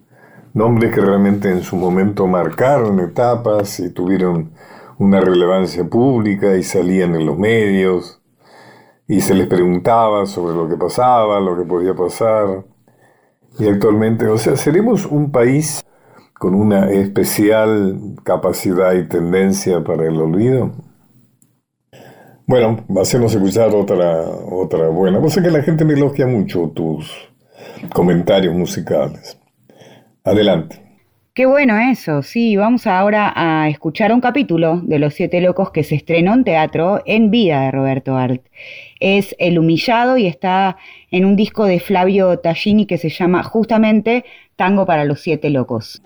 nombres 0.55 0.93
que 0.93 1.01
realmente 1.01 1.53
en 1.53 1.63
su 1.63 1.77
momento 1.77 2.27
marcaron 2.27 2.99
etapas 2.99 3.79
y 3.79 3.91
tuvieron 3.91 4.58
una 4.99 5.21
relevancia 5.21 5.85
pública 5.85 6.57
y 6.57 6.63
salían 6.63 7.15
en 7.15 7.27
los 7.27 7.39
medios 7.39 8.21
y 9.07 9.21
se 9.21 9.35
les 9.35 9.47
preguntaba 9.47 10.27
sobre 10.27 10.55
lo 10.55 10.69
que 10.69 10.77
pasaba, 10.77 11.41
lo 11.41 11.57
que 11.57 11.65
podía 11.65 11.95
pasar. 11.95 12.65
Y 13.59 13.67
actualmente, 13.67 14.27
o 14.27 14.37
sea, 14.37 14.57
seremos 14.57 15.07
un 15.07 15.33
país 15.33 15.85
con 16.35 16.55
una 16.55 16.91
especial 16.91 17.99
capacidad 18.23 18.93
y 18.93 19.09
tendencia 19.09 19.83
para 19.83 20.07
el 20.07 20.21
olvido. 20.21 20.73
Bueno, 22.47 22.85
hacemos 23.01 23.35
escuchar 23.35 23.75
otra, 23.75 24.23
otra 24.23 24.89
buena. 24.89 25.27
Sé 25.29 25.43
que 25.43 25.51
la 25.51 25.63
gente 25.63 25.85
me 25.85 25.95
elogia 25.95 26.27
mucho 26.27 26.71
tus 26.75 27.11
comentarios 27.93 28.55
musicales. 28.55 29.39
Adelante. 30.25 30.88
Qué 31.39 31.47
bueno 31.47 31.79
eso, 31.79 32.25
sí, 32.25 32.57
vamos 32.57 32.89
ahora 32.89 33.33
a 33.37 33.69
escuchar 33.69 34.13
un 34.13 34.21
capítulo 34.21 34.81
de 34.83 34.99
Los 34.99 35.15
Siete 35.15 35.41
Locos 35.41 35.71
que 35.71 35.85
se 35.85 35.95
estrenó 35.95 36.35
en 36.35 36.43
teatro 36.43 37.01
en 37.07 37.31
vida 37.31 37.61
de 37.61 37.71
Roberto 37.71 38.17
Art. 38.17 38.43
Es 38.99 39.37
El 39.39 39.57
Humillado 39.61 40.17
y 40.17 40.27
está 40.27 40.79
en 41.13 41.25
un 41.25 41.37
disco 41.37 41.65
de 41.65 41.79
Flavio 41.79 42.41
Tallini 42.41 42.87
que 42.87 42.99
se 42.99 43.09
llama 43.09 43.45
justamente 43.45 44.25
Tango 44.57 44.85
para 44.85 45.05
los 45.05 45.21
Siete 45.21 45.49
Locos. 45.49 46.03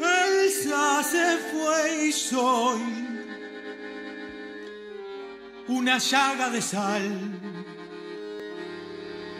Elsa 0.00 1.02
se 1.02 1.36
fue 1.52 2.06
y 2.08 2.10
soy 2.10 2.80
una 5.68 5.98
llaga 5.98 6.48
de 6.48 6.62
sal, 6.62 7.02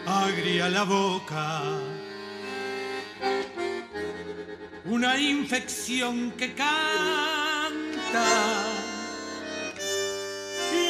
agria 0.05 0.69
la 0.69 0.83
boca, 0.83 1.63
una 4.85 5.19
infección 5.19 6.31
que 6.31 6.53
canta, 6.53 8.25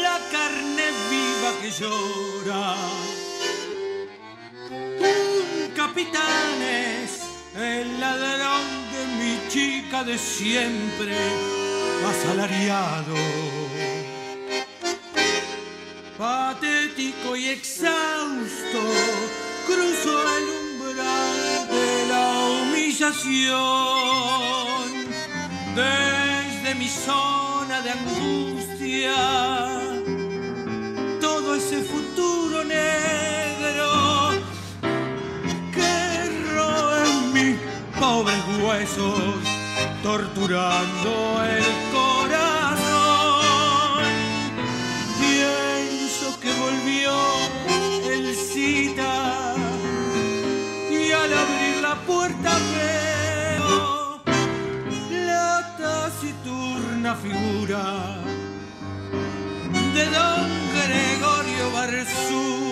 la 0.01 0.19
carne 0.31 0.85
viva 1.09 1.51
que 1.61 1.71
llora. 1.71 2.75
Un 4.69 5.71
capitán 5.75 6.61
es 6.61 7.21
el 7.55 7.99
ladrón 7.99 8.65
de 8.93 9.01
mi 9.19 9.49
chica 9.49 10.03
de 10.03 10.17
siempre, 10.17 11.15
asalariado 12.05 13.15
patético 16.17 17.35
y 17.35 17.49
exhausto, 17.49 18.81
cruzo 19.67 20.37
el 20.37 20.64
humillación. 22.95 23.55
Desde 25.75 26.75
mi 26.75 26.87
zona 26.87 27.81
de 27.81 27.91
angustia, 27.91 29.15
todo 31.19 31.55
ese 31.55 31.81
futuro 31.81 32.63
negro 32.63 34.31
que 35.73 36.29
roe 36.53 37.03
en 37.09 37.33
mi 37.33 37.57
huesos, 38.65 39.43
torturando 40.01 41.43
el 41.43 41.65
corazón. 41.91 42.85
Pienso 45.19 46.39
que 46.39 46.53
volvió 46.53 47.35
figura 57.15 58.17
de 59.93 60.05
don 60.05 60.50
Gregorio 60.74 61.72
Barzú. 61.72 62.64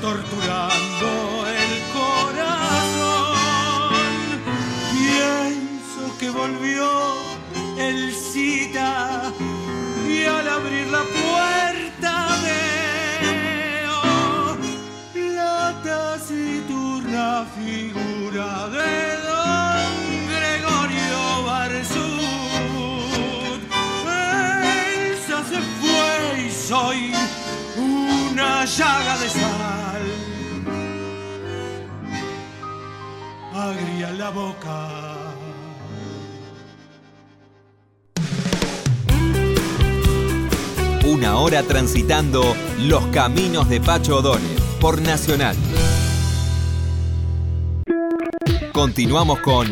Torturando 0.00 1.46
el 1.46 1.82
corazón. 1.92 3.22
Pienso 4.90 6.18
que 6.18 6.30
volvió 6.30 6.90
el 7.78 8.12
cita 8.12 9.32
y 10.04 10.24
al 10.24 10.48
abrir 10.48 10.88
la 10.88 11.04
puerta 11.04 12.36
veo 12.42 14.02
la 15.32 15.80
taciturna 15.84 17.46
figura 17.54 18.68
de 18.68 19.16
don 19.28 19.92
Gregorio 20.26 21.44
Barzud. 21.44 22.00
Elsa 24.08 25.38
se 25.44 25.60
fue 25.78 26.12
y 26.46 26.50
soy 26.50 27.12
una 28.42 28.64
llaga 28.64 29.18
de 29.18 29.28
sal. 29.28 30.02
Agria 33.54 34.10
la 34.12 34.30
boca. 34.30 34.88
Una 41.04 41.36
hora 41.36 41.62
transitando 41.62 42.56
los 42.78 43.06
caminos 43.08 43.68
de 43.68 43.80
Pacho 43.80 44.18
O'Donnell 44.18 44.62
por 44.80 45.00
Nacional. 45.02 45.56
Continuamos 48.72 49.40
con 49.40 49.68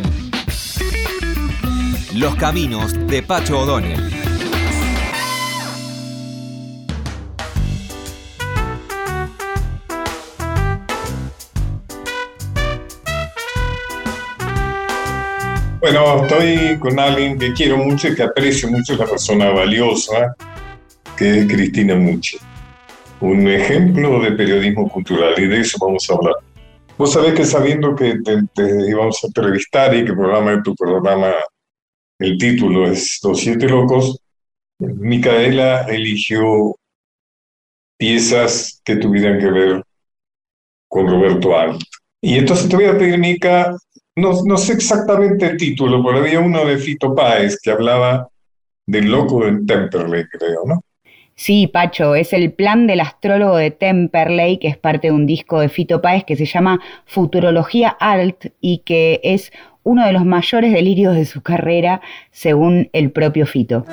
Los 2.15 2.35
caminos 2.37 2.93
de 3.07 3.23
Pacho 3.23 3.61
O'Donnell. 3.61 4.10
Bueno, 15.81 16.27
estoy 16.27 16.79
con 16.79 17.01
alguien 17.01 17.39
que 17.39 17.55
quiero 17.55 17.79
mucho 17.79 18.09
y 18.09 18.15
que 18.15 18.23
aprecio 18.23 18.69
mucho, 18.71 18.97
la 18.97 19.07
persona 19.07 19.49
valiosa, 19.49 20.37
que 21.17 21.39
es 21.39 21.47
Cristina 21.47 21.95
Mucci. 21.95 22.37
Un 23.21 23.49
ejemplo 23.49 24.21
de 24.21 24.33
periodismo 24.33 24.91
cultural 24.91 25.33
y 25.39 25.47
de 25.47 25.61
eso 25.61 25.79
vamos 25.81 26.09
a 26.11 26.15
hablar. 26.15 26.35
Vos 26.99 27.15
sabés 27.15 27.33
que 27.33 27.47
sabiendo 27.47 27.97
que 27.97 28.19
te, 28.23 28.43
te 28.55 28.91
íbamos 28.91 29.25
a 29.25 29.29
entrevistar 29.29 29.95
y 29.95 30.05
que 30.05 30.11
el 30.11 30.17
programa 30.19 30.51
de 30.51 30.63
tu 30.63 30.75
programa, 30.75 31.33
el 32.19 32.37
título 32.37 32.87
es 32.87 33.19
Los 33.23 33.41
Siete 33.41 33.67
Locos, 33.67 34.21
Micaela 34.79 35.85
eligió 35.85 36.77
piezas 37.97 38.83
que 38.85 38.97
tuvieran 38.97 39.39
que 39.39 39.51
ver 39.51 39.83
con 40.89 41.09
Roberto 41.09 41.59
Alt. 41.59 41.81
Y 42.21 42.37
entonces 42.37 42.69
te 42.69 42.77
voy 42.77 42.85
a 42.85 42.99
pedir, 42.99 43.19
Mica, 43.19 43.75
no, 44.21 44.33
no 44.45 44.57
sé 44.57 44.75
exactamente 44.75 45.47
el 45.47 45.57
título, 45.57 46.05
pero 46.05 46.19
había 46.19 46.41
uno 46.41 46.65
de 46.65 46.79
Fito 46.79 47.15
Páez 47.15 47.59
que 47.61 47.71
hablaba 47.71 48.29
del 48.87 49.11
loco 49.11 49.45
de 49.45 49.65
Temperley, 49.67 50.25
creo, 50.27 50.65
¿no? 50.67 50.83
Sí, 51.35 51.67
Pacho, 51.69 52.15
es 52.15 52.35
el 52.35 52.53
plan 52.53 52.87
del 52.87 53.01
astrólogo 53.01 53.57
de 53.57 53.71
Temperley, 53.71 54.59
que 54.59 54.69
es 54.69 54.77
parte 54.77 55.09
de 55.09 55.15
un 55.15 55.25
disco 55.27 55.61
de 55.61 55.71
Fito 55.71 56.03
Páez 56.03 56.25
que 56.25 56.37
se 56.37 56.45
llama 56.45 56.81
Futurología 57.07 57.89
Alt 57.89 58.53
y 58.61 58.83
que 58.85 59.21
es 59.23 59.51
uno 59.83 60.05
de 60.05 60.13
los 60.13 60.27
mayores 60.27 60.73
delirios 60.73 61.15
de 61.15 61.25
su 61.25 61.41
carrera, 61.41 62.03
según 62.31 62.91
el 62.93 63.11
propio 63.11 63.47
Fito. 63.47 63.87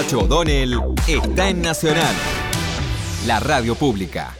Pacho 0.00 0.20
O'Donnell 0.20 0.80
está 1.06 1.50
en 1.50 1.60
Nacional, 1.60 2.14
la 3.26 3.38
radio 3.38 3.74
pública. 3.74 4.34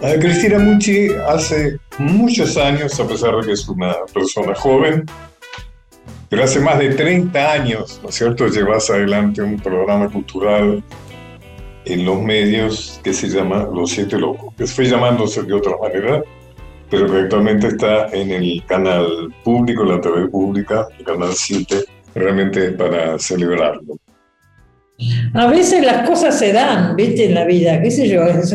Cristina 0.00 0.58
Mucci 0.58 1.06
hace 1.28 1.78
muchos 1.98 2.56
años, 2.56 2.98
a 2.98 3.06
pesar 3.06 3.36
de 3.36 3.46
que 3.46 3.52
es 3.52 3.68
una 3.68 3.94
persona 4.12 4.56
joven, 4.56 5.06
Pero 6.28 6.42
hace 6.42 6.58
más 6.58 6.80
de 6.80 6.96
30 6.96 7.52
años, 7.52 8.00
¿no 8.02 8.08
es 8.08 8.14
cierto?, 8.16 8.48
llevas 8.48 8.90
adelante 8.90 9.40
un 9.40 9.56
programa 9.60 10.10
cultural 10.10 10.82
en 11.86 12.04
los 12.04 12.20
medios 12.20 13.00
que 13.02 13.12
se 13.12 13.28
llama 13.28 13.68
Los 13.72 13.90
Siete 13.90 14.18
Locos, 14.18 14.54
que 14.56 14.66
fue 14.66 14.86
llamándose 14.86 15.42
de 15.42 15.52
otra 15.52 15.76
manera, 15.80 16.22
pero 16.90 17.10
que 17.10 17.18
actualmente 17.18 17.68
está 17.68 18.08
en 18.10 18.30
el 18.30 18.64
canal 18.66 19.34
público, 19.42 19.84
la 19.84 20.00
TV 20.00 20.28
pública, 20.28 20.86
el 20.98 21.04
canal 21.04 21.30
7, 21.32 21.84
realmente 22.14 22.68
es 22.68 22.72
para 22.74 23.18
celebrarlo. 23.18 23.96
A 25.34 25.48
veces 25.48 25.84
las 25.84 26.08
cosas 26.08 26.38
se 26.38 26.52
dan, 26.52 26.94
¿viste? 26.94 27.26
En 27.26 27.34
la 27.34 27.44
vida, 27.44 27.82
qué 27.82 27.90
sé 27.90 28.08
yo, 28.08 28.22
es, 28.22 28.52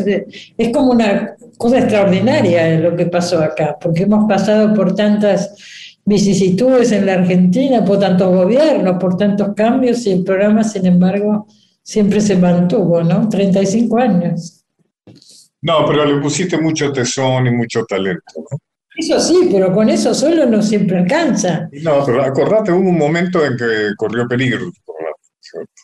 es 0.56 0.72
como 0.72 0.92
una 0.92 1.36
cosa 1.58 1.80
extraordinaria 1.80 2.78
lo 2.78 2.96
que 2.96 3.06
pasó 3.06 3.42
acá, 3.42 3.76
porque 3.78 4.04
hemos 4.04 4.26
pasado 4.26 4.72
por 4.72 4.94
tantas 4.94 5.54
vicisitudes 6.06 6.92
en 6.92 7.04
la 7.04 7.14
Argentina, 7.14 7.84
por 7.84 8.00
tantos 8.00 8.34
gobiernos, 8.34 8.96
por 8.98 9.18
tantos 9.18 9.50
cambios, 9.54 10.06
y 10.06 10.12
el 10.12 10.24
programa, 10.24 10.64
sin 10.64 10.86
embargo, 10.86 11.46
siempre 11.90 12.20
se 12.20 12.36
mantuvo, 12.36 13.02
¿no? 13.02 13.28
35 13.28 13.98
años. 13.98 14.64
No, 15.60 15.84
pero 15.86 16.04
le 16.04 16.22
pusiste 16.22 16.56
mucho 16.56 16.92
tesón 16.92 17.48
y 17.48 17.50
mucho 17.50 17.84
talento, 17.84 18.22
¿no? 18.36 18.58
Eso 18.96 19.18
sí, 19.18 19.48
pero 19.50 19.74
con 19.74 19.88
eso 19.88 20.14
solo 20.14 20.46
no 20.46 20.62
siempre 20.62 20.98
alcanza. 20.98 21.68
No, 21.82 22.04
pero 22.06 22.22
acordate, 22.22 22.70
hubo 22.70 22.88
un 22.88 22.98
momento 22.98 23.44
en 23.44 23.56
que 23.56 23.90
corrió 23.96 24.28
peligro 24.28 24.70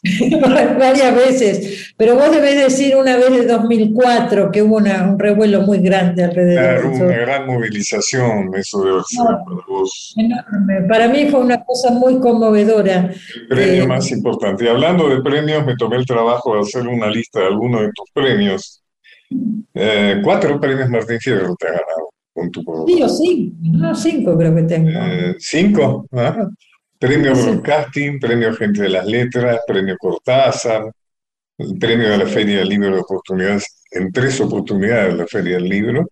Varias 0.78 1.14
veces, 1.14 1.94
pero 1.96 2.14
vos 2.14 2.30
debés 2.30 2.56
decir 2.56 2.96
una 2.96 3.16
vez 3.16 3.30
de 3.30 3.46
2004 3.46 4.50
que 4.50 4.62
hubo 4.62 4.76
un 4.76 5.18
revuelo 5.18 5.62
muy 5.62 5.78
grande 5.78 6.24
alrededor. 6.24 6.80
Claro, 6.80 7.04
una 7.04 7.16
gran 7.16 7.46
movilización, 7.46 8.50
eso 8.54 8.84
debe 8.84 9.00
ser 9.06 9.24
para 9.24 9.66
vos. 9.68 10.14
Enorme. 10.16 10.88
Para 10.88 11.08
mí 11.08 11.28
fue 11.30 11.40
una 11.40 11.64
cosa 11.64 11.90
muy 11.90 12.18
conmovedora. 12.20 13.10
El 13.34 13.48
premio 13.48 13.84
eh, 13.84 13.86
más 13.86 14.10
importante. 14.10 14.64
Y 14.64 14.68
hablando 14.68 15.08
de 15.08 15.20
premios, 15.22 15.64
me 15.64 15.76
tomé 15.76 15.96
el 15.96 16.06
trabajo 16.06 16.54
de 16.54 16.60
hacer 16.60 16.86
una 16.86 17.08
lista 17.08 17.40
de 17.40 17.46
algunos 17.46 17.82
de 17.82 17.90
tus 17.94 18.10
premios. 18.12 18.82
Eh, 19.74 20.20
cuatro 20.22 20.60
premios 20.60 20.88
Martín 20.88 21.18
Fierro 21.18 21.56
te 21.56 21.66
ha 21.66 21.72
ganado 21.72 22.10
con 22.32 22.50
tu 22.50 22.62
programa. 22.62 22.86
Sí, 22.86 23.02
o 23.02 23.08
cinco, 23.08 23.56
no, 23.62 23.94
cinco 23.94 24.38
creo 24.38 24.54
que 24.54 24.62
tengo. 24.62 24.90
Eh, 24.90 25.34
¿Cinco? 25.38 26.06
¿Ah? 26.12 26.48
Premio 26.98 27.34
Broadcasting, 27.34 28.18
Premio 28.18 28.54
Gente 28.54 28.82
de 28.82 28.88
las 28.88 29.06
Letras, 29.06 29.60
Premio 29.66 29.96
Cortázar, 29.98 30.90
el 31.58 31.78
Premio 31.78 32.10
de 32.10 32.18
la 32.18 32.26
Feria 32.26 32.58
del 32.58 32.68
Libro 32.68 32.94
de 32.94 33.00
Oportunidades, 33.00 33.82
en 33.90 34.12
tres 34.12 34.40
oportunidades 34.40 35.12
de 35.12 35.18
la 35.18 35.26
Feria 35.26 35.56
del 35.56 35.68
Libro. 35.68 36.08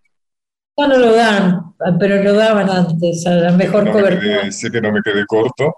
Ya 0.77 0.88
no 0.88 0.99
lo 0.99 1.12
dan, 1.14 1.75
pero 1.99 2.23
lo 2.23 2.33
daban 2.33 2.68
antes, 2.68 3.27
a 3.27 3.31
la 3.31 3.53
mejor 3.53 3.90
cobertura. 3.90 4.51
sé 4.51 4.70
que 4.70 4.81
no 4.81 4.90
me 4.92 5.03
quedé 5.03 5.25
corto. 5.27 5.77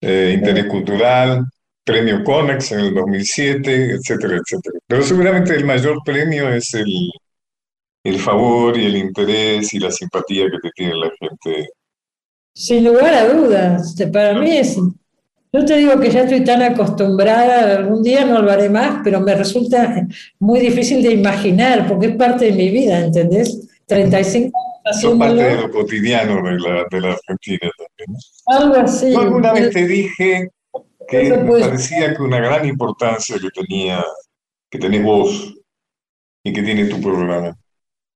Eh, 0.00 0.34
interés 0.36 0.66
Cultural, 0.66 1.44
Premio 1.82 2.22
Conex 2.22 2.72
en 2.72 2.80
el 2.80 2.94
2007, 2.94 3.92
etcétera, 3.92 4.36
etcétera. 4.36 4.78
Pero 4.86 5.02
seguramente 5.02 5.54
el 5.54 5.64
mayor 5.64 5.98
premio 6.04 6.48
es 6.50 6.74
el, 6.74 7.10
el 8.04 8.18
favor 8.18 8.76
y 8.78 8.86
el 8.86 8.96
interés 8.96 9.72
y 9.74 9.78
la 9.78 9.90
simpatía 9.90 10.50
que 10.50 10.58
te 10.62 10.70
tiene 10.74 10.94
la 10.94 11.10
gente 11.18 11.70
sin 12.54 12.84
lugar 12.84 13.12
a 13.12 13.28
dudas, 13.28 13.96
para 14.12 14.38
mí 14.38 14.56
es... 14.56 14.76
Yo 15.52 15.64
te 15.64 15.76
digo 15.76 16.00
que 16.00 16.10
ya 16.10 16.22
estoy 16.22 16.42
tan 16.42 16.62
acostumbrada, 16.62 17.76
algún 17.76 18.02
día 18.02 18.24
no 18.24 18.42
lo 18.42 18.50
haré 18.50 18.68
más, 18.68 19.02
pero 19.04 19.20
me 19.20 19.36
resulta 19.36 20.04
muy 20.40 20.58
difícil 20.58 21.00
de 21.00 21.12
imaginar, 21.12 21.86
porque 21.86 22.06
es 22.06 22.16
parte 22.16 22.46
de 22.46 22.52
mi 22.52 22.70
vida, 22.70 22.98
¿entendés? 22.98 23.68
35 23.86 24.46
años. 24.84 25.00
Son 25.00 25.16
parte 25.16 25.42
de 25.42 25.56
lo 25.56 25.70
cotidiano 25.70 26.42
de 26.42 26.58
la, 26.58 26.84
de 26.90 27.00
la 27.00 27.12
Argentina 27.12 27.70
también. 27.78 28.20
Algo 28.46 28.74
así. 28.74 29.12
Yo 29.12 29.20
alguna 29.20 29.52
vez 29.52 29.70
te 29.70 29.86
dije 29.86 30.50
que 31.08 31.22
me 31.30 31.60
parecía 31.60 32.14
que 32.14 32.22
una 32.22 32.40
gran 32.40 32.66
importancia 32.66 33.36
que 33.38 33.48
tenía, 33.50 34.04
que 34.68 34.78
tenés 34.78 35.02
vos 35.04 35.54
y 36.42 36.52
que 36.52 36.62
tiene 36.62 36.86
tu 36.86 37.00
programa, 37.00 37.56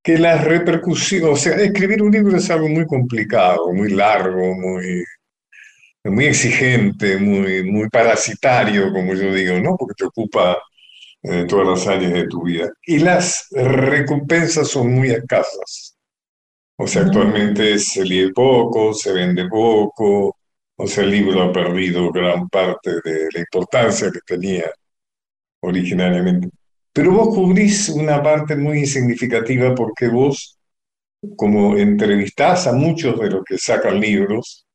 que 0.09 0.17
las 0.17 0.43
repercusiones, 0.43 1.29
o 1.29 1.37
sea, 1.37 1.57
escribir 1.57 2.03
un 2.03 2.11
libro 2.11 2.35
es 2.35 2.49
algo 2.49 2.67
muy 2.67 2.87
complicado, 2.87 3.75
muy 3.75 3.91
largo, 3.91 4.55
muy, 4.55 5.05
muy 6.05 6.25
exigente, 6.25 7.19
muy, 7.19 7.63
muy 7.71 7.91
parasitario, 7.91 8.91
como 8.91 9.13
yo 9.13 9.35
digo, 9.35 9.61
¿no? 9.61 9.77
Porque 9.77 9.93
te 9.99 10.07
ocupa 10.07 10.57
eh, 11.25 11.45
todas 11.47 11.69
las 11.69 11.87
áreas 11.87 12.15
de 12.15 12.27
tu 12.27 12.43
vida. 12.43 12.71
Y 12.87 13.01
las 13.01 13.49
recompensas 13.51 14.69
son 14.69 14.95
muy 14.95 15.11
escasas. 15.11 15.99
O 16.79 16.87
sea, 16.87 17.03
actualmente 17.03 17.79
se 17.79 18.03
lee 18.03 18.33
poco, 18.33 18.95
se 18.95 19.13
vende 19.13 19.47
poco, 19.47 20.39
o 20.75 20.87
sea, 20.87 21.05
el 21.05 21.11
libro 21.11 21.43
ha 21.43 21.53
perdido 21.53 22.11
gran 22.11 22.49
parte 22.49 22.93
de 23.05 23.29
la 23.31 23.41
importancia 23.41 24.11
que 24.11 24.21
tenía 24.25 24.71
originariamente. 25.61 26.49
Pero 26.93 27.13
vos 27.13 27.35
cubrís 27.35 27.89
una 27.91 28.23
parte 28.23 28.57
muy 28.57 28.87
significativa 28.87 29.75
porque 29.75 30.09
vos, 30.09 30.59
como 31.37 31.77
entrevistás 31.77 32.67
a 32.67 32.73
muchos 32.73 33.19
de 33.21 33.31
los 33.31 33.45
que 33.45 33.59
sacan 33.59 34.01
libros, 34.01 34.67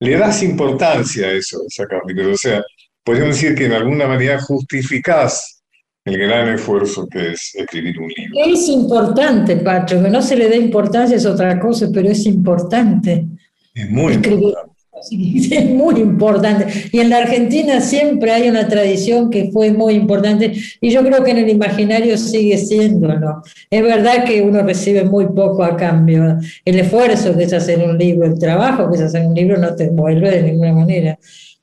le 0.00 0.16
das 0.16 0.42
importancia 0.42 1.26
a 1.26 1.32
eso 1.32 1.58
de 1.62 1.70
sacar 1.70 2.00
libros. 2.06 2.34
O 2.34 2.36
sea, 2.38 2.62
podríamos 3.04 3.36
decir 3.36 3.54
que 3.54 3.66
en 3.66 3.72
alguna 3.72 4.06
manera 4.06 4.40
justificás 4.40 5.62
el 6.04 6.18
gran 6.18 6.48
esfuerzo 6.48 7.06
que 7.06 7.32
es 7.32 7.54
escribir 7.54 7.98
un 8.00 8.08
libro. 8.08 8.34
Es 8.46 8.68
importante, 8.68 9.56
Pacho, 9.56 10.02
que 10.02 10.08
no 10.08 10.22
se 10.22 10.36
le 10.36 10.48
dé 10.48 10.56
importancia 10.56 11.16
es 11.16 11.26
otra 11.26 11.60
cosa, 11.60 11.88
pero 11.92 12.08
es 12.08 12.24
importante. 12.26 13.26
Es 13.74 13.90
muy 13.90 14.14
importante. 14.14 14.69
Es 15.10 15.70
muy 15.70 16.00
importante. 16.00 16.66
Y 16.92 17.00
en 17.00 17.10
la 17.10 17.18
Argentina 17.18 17.80
siempre 17.80 18.30
hay 18.30 18.48
una 18.48 18.68
tradición 18.68 19.30
que 19.30 19.50
fue 19.52 19.72
muy 19.72 19.94
importante 19.94 20.52
y 20.80 20.90
yo 20.90 21.02
creo 21.02 21.22
que 21.24 21.30
en 21.32 21.38
el 21.38 21.48
imaginario 21.48 22.16
sigue 22.16 22.56
siendo, 22.58 23.08
¿no? 23.18 23.42
Es 23.70 23.82
verdad 23.82 24.24
que 24.24 24.42
uno 24.42 24.62
recibe 24.62 25.04
muy 25.04 25.26
poco 25.26 25.64
a 25.64 25.76
cambio. 25.76 26.38
El 26.64 26.78
esfuerzo 26.78 27.36
que 27.36 27.44
es 27.44 27.52
hacer 27.52 27.80
un 27.80 27.98
libro, 27.98 28.26
el 28.26 28.38
trabajo 28.38 28.90
que 28.90 28.96
es 28.96 29.02
hacer 29.02 29.26
un 29.26 29.34
libro 29.34 29.58
no 29.58 29.74
te 29.74 29.88
vuelve 29.88 30.30
de 30.30 30.42
ninguna 30.42 30.72
manera. 30.72 31.18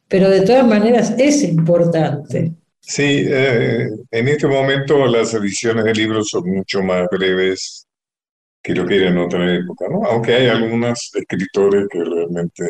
Pero 0.07 0.29
de 0.29 0.41
todas 0.41 0.65
maneras 0.65 1.13
es 1.17 1.43
importante. 1.43 2.53
Sí, 2.79 3.25
eh, 3.27 3.89
en 4.11 4.27
este 4.29 4.47
momento 4.47 5.05
las 5.07 5.33
ediciones 5.33 5.83
de 5.83 5.93
libros 5.93 6.29
son 6.29 6.49
mucho 6.49 6.81
más 6.81 7.05
breves 7.11 7.85
que 8.63 8.73
lo 8.73 8.85
que 8.85 8.97
era 8.97 9.09
en 9.09 9.17
otra 9.17 9.55
época, 9.55 9.87
¿no? 9.89 10.05
Aunque 10.05 10.35
hay 10.35 10.47
algunos 10.47 11.11
escritores 11.13 11.87
que 11.89 12.03
realmente 12.03 12.65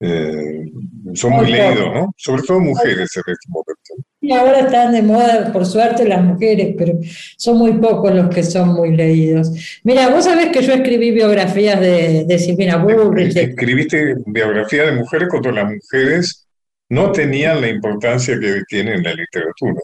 eh, 0.00 0.70
son 1.14 1.32
muy 1.32 1.50
leídos, 1.50 1.92
¿no? 1.92 2.12
Sobre 2.16 2.42
todo 2.42 2.60
mujeres 2.60 3.10
en 3.16 3.32
este 3.32 3.48
momento. 3.48 3.94
Y 4.20 4.32
ahora 4.32 4.60
están 4.60 4.92
de 4.92 5.02
moda, 5.02 5.52
por 5.52 5.66
suerte, 5.66 6.06
las 6.06 6.22
mujeres, 6.22 6.74
pero 6.76 6.98
son 7.36 7.58
muy 7.58 7.72
pocos 7.72 8.14
los 8.14 8.28
que 8.32 8.42
son 8.42 8.74
muy 8.74 8.94
leídos. 8.94 9.50
Mira, 9.82 10.08
vos 10.08 10.24
sabés 10.24 10.50
que 10.50 10.62
yo 10.62 10.72
escribí 10.72 11.10
biografías 11.10 11.80
de, 11.80 12.24
de 12.26 12.38
Silvina 12.38 12.76
Bullrich. 12.76 13.36
Escribiste 13.36 14.16
biografías 14.26 14.86
de 14.86 14.92
mujeres 14.92 15.28
cuando 15.30 15.50
las 15.50 15.70
mujeres 15.70 16.46
no 16.90 17.12
tenían 17.12 17.60
la 17.60 17.68
importancia 17.68 18.38
que 18.38 18.62
tienen 18.68 18.98
en 18.98 19.02
la 19.02 19.14
literatura. 19.14 19.80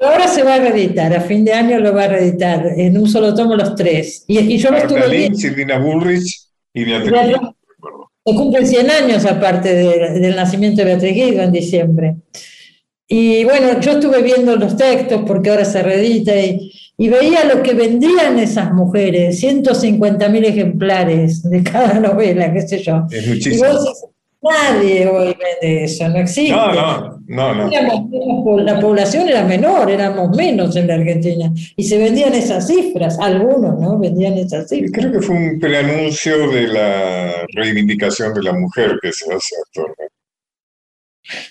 Ahora 0.00 0.26
se 0.26 0.42
va 0.42 0.54
a 0.54 0.58
reeditar, 0.58 1.14
a 1.14 1.20
fin 1.20 1.44
de 1.44 1.52
año 1.52 1.78
lo 1.78 1.94
va 1.94 2.04
a 2.04 2.08
reeditar, 2.08 2.66
en 2.76 2.98
un 2.98 3.08
solo 3.08 3.34
tomo 3.34 3.54
los 3.54 3.76
tres. 3.76 4.24
Y, 4.26 4.58
yo 4.58 4.70
lo 4.70 4.78
estuve 4.78 5.32
Silvina 5.34 5.78
Bullrich 5.78 6.48
y 6.74 6.84
Beatriz. 6.84 7.38
Se 8.24 8.34
cumplen 8.34 8.66
100 8.66 8.90
años 8.90 9.24
aparte 9.26 9.74
del 9.74 10.36
nacimiento 10.36 10.82
de 10.82 10.84
Beatriz 10.84 11.14
Guido 11.14 11.42
en 11.42 11.52
diciembre. 11.52 12.16
Y 13.08 13.44
bueno, 13.44 13.80
yo 13.80 13.92
estuve 13.92 14.22
viendo 14.22 14.56
los 14.56 14.76
textos 14.76 15.22
porque 15.26 15.50
ahora 15.50 15.64
se 15.64 15.82
reedita 15.82 16.34
y, 16.34 16.72
veía 16.96 17.44
lo 17.44 17.62
que 17.62 17.74
vendían 17.74 18.38
esas 18.38 18.72
mujeres, 18.72 19.40
150 19.40 20.28
mil 20.28 20.44
ejemplares 20.44 21.42
de 21.42 21.64
cada 21.64 21.94
novela, 22.00 22.52
qué 22.52 22.62
sé 22.62 22.82
yo. 22.82 23.06
Es 23.10 23.26
muchísimo. 23.26 23.66
Nadie 24.42 25.06
hoy 25.06 25.36
vende 25.38 25.84
eso, 25.84 26.08
no 26.08 26.18
existe. 26.18 26.50
No, 26.50 26.72
no, 27.28 27.54
no. 27.54 27.70
no. 27.70 28.58
la 28.58 28.80
población 28.80 29.28
era 29.28 29.44
menor, 29.44 29.88
éramos 29.88 30.36
menos 30.36 30.74
en 30.74 30.88
la 30.88 30.94
Argentina. 30.94 31.52
Y 31.76 31.84
se 31.84 31.96
vendían 31.96 32.34
esas 32.34 32.66
cifras, 32.66 33.18
algunos, 33.20 33.78
¿no? 33.78 33.98
Vendían 34.00 34.34
esas 34.34 34.68
cifras. 34.68 34.90
Creo 34.92 35.12
que 35.12 35.20
fue 35.20 35.36
un 35.36 35.60
preanuncio 35.60 36.50
de 36.50 36.66
la 36.66 37.46
reivindicación 37.54 38.34
de 38.34 38.42
la 38.42 38.52
mujer 38.52 38.98
que 39.00 39.12
se 39.12 39.32
hace 39.32 39.54
actualmente. 39.64 40.12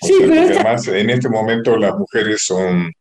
Sí, 0.02 0.14
pero 0.20 0.42
además 0.42 0.86
en 0.88 1.08
este 1.08 1.30
momento 1.30 1.76
las 1.78 1.96
mujeres 1.96 2.44
son 2.44 2.92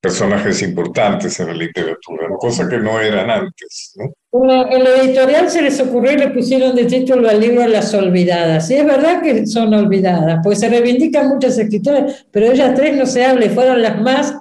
personajes 0.00 0.62
importantes 0.62 1.38
en 1.40 1.48
la 1.48 1.54
literatura, 1.54 2.28
cosa 2.38 2.68
que 2.68 2.78
no 2.78 2.98
eran 3.00 3.30
antes. 3.30 3.94
¿no? 3.96 4.12
en 4.32 4.84
la 4.84 5.02
editorial 5.02 5.50
se 5.50 5.60
les 5.60 5.78
ocurrió 5.80 6.12
y 6.12 6.16
le 6.16 6.28
pusieron 6.28 6.74
de 6.74 6.84
título 6.84 7.28
al 7.28 7.40
libro 7.40 7.66
Las 7.66 7.92
Olvidadas. 7.92 8.70
Y 8.70 8.74
es 8.74 8.86
verdad 8.86 9.22
que 9.22 9.46
son 9.46 9.74
olvidadas, 9.74 10.40
pues 10.42 10.60
se 10.60 10.68
reivindican 10.68 11.28
muchas 11.28 11.58
escritoras, 11.58 12.26
pero 12.30 12.46
ellas 12.50 12.74
tres 12.74 12.96
no 12.96 13.06
se 13.06 13.24
hablan, 13.24 13.50
fueron 13.50 13.82
las 13.82 14.00
más 14.00 14.34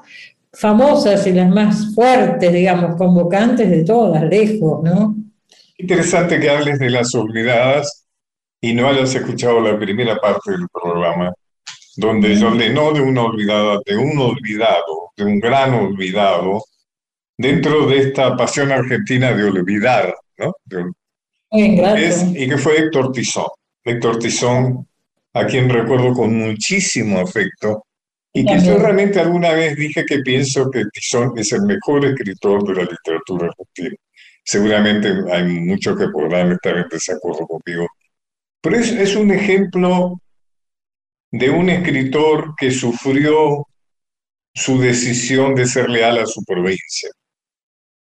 famosas 0.53 1.25
y 1.27 1.33
las 1.33 1.49
más 1.49 1.93
fuertes, 1.93 2.53
digamos, 2.53 2.95
convocantes 2.95 3.69
de 3.69 3.83
todas, 3.83 4.23
lejos, 4.23 4.83
¿no? 4.83 5.15
Interesante 5.77 6.39
que 6.39 6.49
hables 6.49 6.79
de 6.79 6.89
Las 6.89 7.13
Olvidadas, 7.15 7.99
y 8.61 8.73
no 8.73 8.89
hayas 8.89 9.15
escuchado 9.15 9.61
la 9.61 9.79
primera 9.79 10.17
parte 10.17 10.51
del 10.51 10.67
programa, 10.71 11.33
donde 11.99 12.33
hablé 12.41 12.69
no 12.69 12.93
de 12.93 13.01
una 13.01 13.23
olvidada, 13.23 13.79
de 13.85 13.97
un 13.97 14.17
olvidado, 14.17 15.11
de 15.17 15.25
un 15.25 15.37
gran 15.37 15.73
olvidado, 15.73 16.63
dentro 17.37 17.87
de 17.87 17.97
esta 17.97 18.37
pasión 18.37 18.71
argentina 18.71 19.33
de 19.33 19.43
olvidar, 19.43 20.15
¿no? 20.37 20.53
y 21.51 22.47
que 22.47 22.57
fue 22.57 22.77
Héctor 22.77 23.11
Tizón. 23.11 23.47
Héctor 23.83 24.17
Tizón, 24.17 24.87
a 25.33 25.45
quien 25.45 25.69
recuerdo 25.69 26.13
con 26.13 26.37
muchísimo 26.37 27.19
afecto, 27.19 27.83
y 28.31 28.45
que 28.45 28.61
yo 28.61 28.77
realmente 28.77 29.19
alguna 29.19 29.51
vez 29.51 29.75
dije 29.75 30.05
que 30.05 30.19
pienso 30.19 30.71
que 30.71 30.85
Tizón 30.93 31.33
es 31.37 31.51
el 31.51 31.63
mejor 31.63 32.05
escritor 32.05 32.65
de 32.65 32.75
la 32.75 32.89
literatura 32.89 33.47
argentina. 33.47 33.97
Seguramente 34.45 35.09
hay 35.29 35.43
muchos 35.43 35.97
que 35.97 36.07
podrán 36.07 36.53
estar 36.53 36.77
en 36.77 36.87
desacuerdo 36.89 37.45
conmigo, 37.45 37.87
pero 38.61 38.77
es, 38.77 38.89
es 38.93 39.17
un 39.17 39.31
ejemplo 39.31 40.21
de 41.31 41.49
un 41.49 41.69
escritor 41.69 42.53
que 42.57 42.71
sufrió 42.71 43.65
su 44.53 44.79
decisión 44.79 45.55
de 45.55 45.65
ser 45.65 45.89
leal 45.89 46.19
a 46.19 46.25
su 46.25 46.43
provincia. 46.43 47.09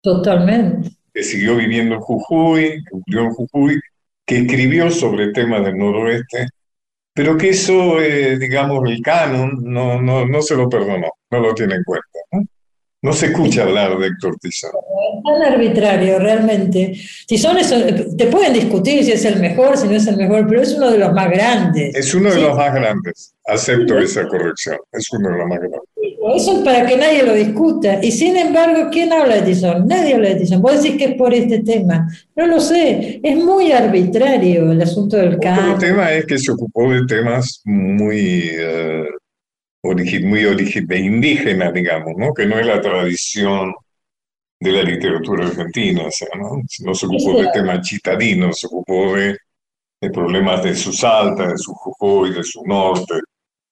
Totalmente. 0.02 0.90
Que 1.12 1.22
siguió 1.22 1.56
viviendo 1.56 1.94
en 1.94 2.00
Jujuy, 2.00 2.82
que 2.84 2.96
murió 3.06 3.20
en 3.22 3.30
Jujuy, 3.30 3.80
que 4.26 4.38
escribió 4.38 4.90
sobre 4.90 5.32
temas 5.32 5.64
del 5.64 5.78
noroeste, 5.78 6.48
pero 7.14 7.36
que 7.36 7.50
eso, 7.50 8.00
eh, 8.00 8.38
digamos, 8.38 8.88
el 8.90 9.00
canon 9.00 9.62
no, 9.62 10.00
no, 10.00 10.26
no 10.26 10.42
se 10.42 10.56
lo 10.56 10.68
perdonó, 10.68 11.08
no 11.30 11.40
lo 11.40 11.54
tiene 11.54 11.76
en 11.76 11.84
cuenta. 11.84 12.18
No 12.32 12.42
se 13.12 13.26
escucha 13.26 13.64
hablar 13.64 13.98
de 13.98 14.06
Héctor 14.06 14.36
Tizón. 14.40 14.70
Es 14.70 15.22
tan 15.22 15.52
arbitrario, 15.52 16.18
realmente. 16.18 16.98
Tizón 17.26 17.58
es, 17.58 17.72
te 18.16 18.26
pueden 18.28 18.54
discutir 18.54 19.04
si 19.04 19.12
es 19.12 19.24
el 19.26 19.40
mejor, 19.40 19.76
si 19.76 19.86
no 19.86 19.94
es 19.94 20.06
el 20.06 20.16
mejor, 20.16 20.46
pero 20.48 20.62
es 20.62 20.74
uno 20.74 20.90
de 20.90 20.98
los 20.98 21.12
más 21.12 21.30
grandes. 21.30 21.94
Es 21.94 22.14
uno 22.14 22.30
de 22.30 22.40
los 22.40 22.56
más 22.56 22.74
grandes. 22.74 23.34
Acepto 23.46 23.98
esa 23.98 24.26
corrección. 24.26 24.78
Es 24.90 25.12
uno 25.12 25.28
de 25.28 25.36
los 25.36 25.46
más 25.46 25.58
grandes. 25.58 25.80
Eso 26.34 26.56
es 26.56 26.58
para 26.64 26.86
que 26.86 26.96
nadie 26.96 27.22
lo 27.22 27.34
discuta. 27.34 27.98
Y 28.02 28.10
sin 28.10 28.36
embargo, 28.36 28.88
¿quién 28.90 29.12
habla 29.12 29.36
de 29.36 29.42
Tizón? 29.42 29.86
Nadie 29.86 30.14
habla 30.14 30.30
de 30.30 30.36
Tizón. 30.36 30.62
Vos 30.62 30.82
decís 30.82 30.96
que 30.96 31.04
es 31.04 31.14
por 31.16 31.34
este 31.34 31.58
tema. 31.58 32.08
No 32.34 32.46
lo 32.46 32.58
sé. 32.58 33.20
Es 33.22 33.36
muy 33.36 33.72
arbitrario 33.72 34.72
el 34.72 34.80
asunto 34.80 35.18
del 35.18 35.38
campo. 35.38 35.74
El 35.74 35.78
tema 35.78 36.10
es 36.12 36.24
que 36.24 36.38
se 36.38 36.52
ocupó 36.52 36.90
de 36.90 37.04
temas 37.04 37.60
muy... 37.64 38.50
Eh, 39.84 40.20
muy 40.24 40.40
indígena, 40.96 41.70
digamos, 41.70 42.14
¿no? 42.16 42.32
que 42.32 42.46
no 42.46 42.58
es 42.58 42.66
la 42.66 42.80
tradición 42.80 43.74
de 44.58 44.72
la 44.72 44.82
literatura 44.82 45.46
argentina, 45.46 46.04
o 46.06 46.10
sea, 46.10 46.28
¿no? 46.38 46.62
no 46.84 46.94
se 46.94 47.06
ocupó 47.06 47.42
de 47.42 47.50
temas 47.52 47.86
chitadinos, 47.86 48.58
se 48.58 48.66
ocupó 48.66 49.14
de, 49.14 49.36
problemas 50.10 50.62
de 50.62 50.74
su 50.74 50.92
Salta, 50.92 51.48
de 51.48 51.58
su 51.58 51.72
Jujuy, 51.74 52.32
de 52.32 52.42
su 52.42 52.62
norte. 52.64 53.14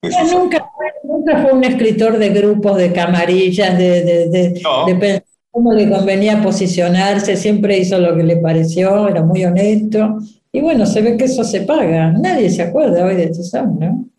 nunca, 0.03 0.71
nunca, 1.05 1.43
fue 1.43 1.53
un 1.53 1.65
escritor 1.65 2.19
de 2.19 2.29
grupos, 2.31 2.77
de 2.77 2.93
camarillas, 2.93 3.77
de, 3.79 4.03
de, 4.03 4.29
de, 4.29 5.23
cómo 5.51 5.73
le 5.73 5.89
convenía 5.89 6.43
posicionarse, 6.43 7.37
siempre 7.37 7.79
hizo 7.79 7.99
lo 7.99 8.17
que 8.17 8.23
le 8.23 8.37
pareció, 8.37 9.09
era 9.09 9.23
muy 9.23 9.45
honesto. 9.45 10.19
Y 10.51 10.61
bueno, 10.61 10.85
se 10.85 11.01
ve 11.01 11.17
que 11.17 11.25
eso 11.25 11.45
se 11.45 11.63
paga. 11.63 12.13
Nadie 12.13 12.51
se 12.51 12.63
acuerda 12.63 13.07
hoy 13.07 13.17
de 13.17 13.29
Tizón, 13.29 13.79
¿no? 13.79 14.12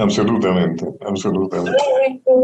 Absolutamente, 0.00 0.86
absolutamente. 1.06 1.78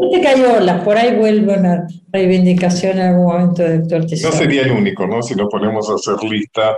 Viste 0.00 0.20
que 0.20 0.28
hay 0.28 0.42
olas, 0.42 0.84
por 0.84 0.96
ahí 0.96 1.16
vuelve 1.16 1.58
una 1.58 1.86
reivindicación 2.12 2.98
en 2.98 3.06
algún 3.06 3.26
momento 3.26 3.62
de 3.62 3.76
Héctor 3.76 4.02
No 4.02 4.32
sería 4.32 4.62
el 4.62 4.72
único, 4.72 5.06
¿no? 5.06 5.22
Si 5.22 5.34
nos 5.34 5.48
ponemos 5.48 5.88
a 5.88 5.94
hacer 5.94 6.22
lista 6.28 6.76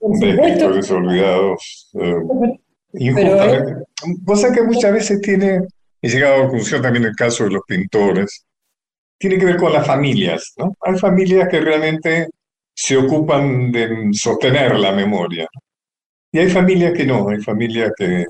de 0.00 0.30
escritores 0.30 0.90
olvidados. 0.92 1.90
Eh, 2.00 2.14
injustamente. 2.94 3.84
Vos 4.20 4.46
que 4.54 4.62
muchas 4.62 4.92
veces 4.92 5.20
tiene, 5.20 5.60
he 6.00 6.08
llegado 6.08 6.34
a 6.34 6.38
la 6.38 6.44
conclusión 6.44 6.82
también 6.82 7.04
el 7.04 7.16
caso 7.16 7.44
de 7.44 7.50
los 7.50 7.62
pintores, 7.66 8.44
tiene 9.18 9.38
que 9.38 9.46
ver 9.46 9.56
con 9.56 9.72
las 9.72 9.86
familias, 9.86 10.52
¿no? 10.56 10.76
Hay 10.82 10.98
familias 10.98 11.48
que 11.48 11.60
realmente 11.60 12.28
se 12.74 12.96
ocupan 12.96 13.72
de 13.72 14.08
sostener 14.12 14.76
la 14.76 14.92
memoria. 14.92 15.48
Y 16.30 16.38
hay 16.38 16.48
familias 16.48 16.92
que 16.92 17.06
no, 17.06 17.28
hay 17.28 17.40
familias 17.40 17.92
que 17.96 18.24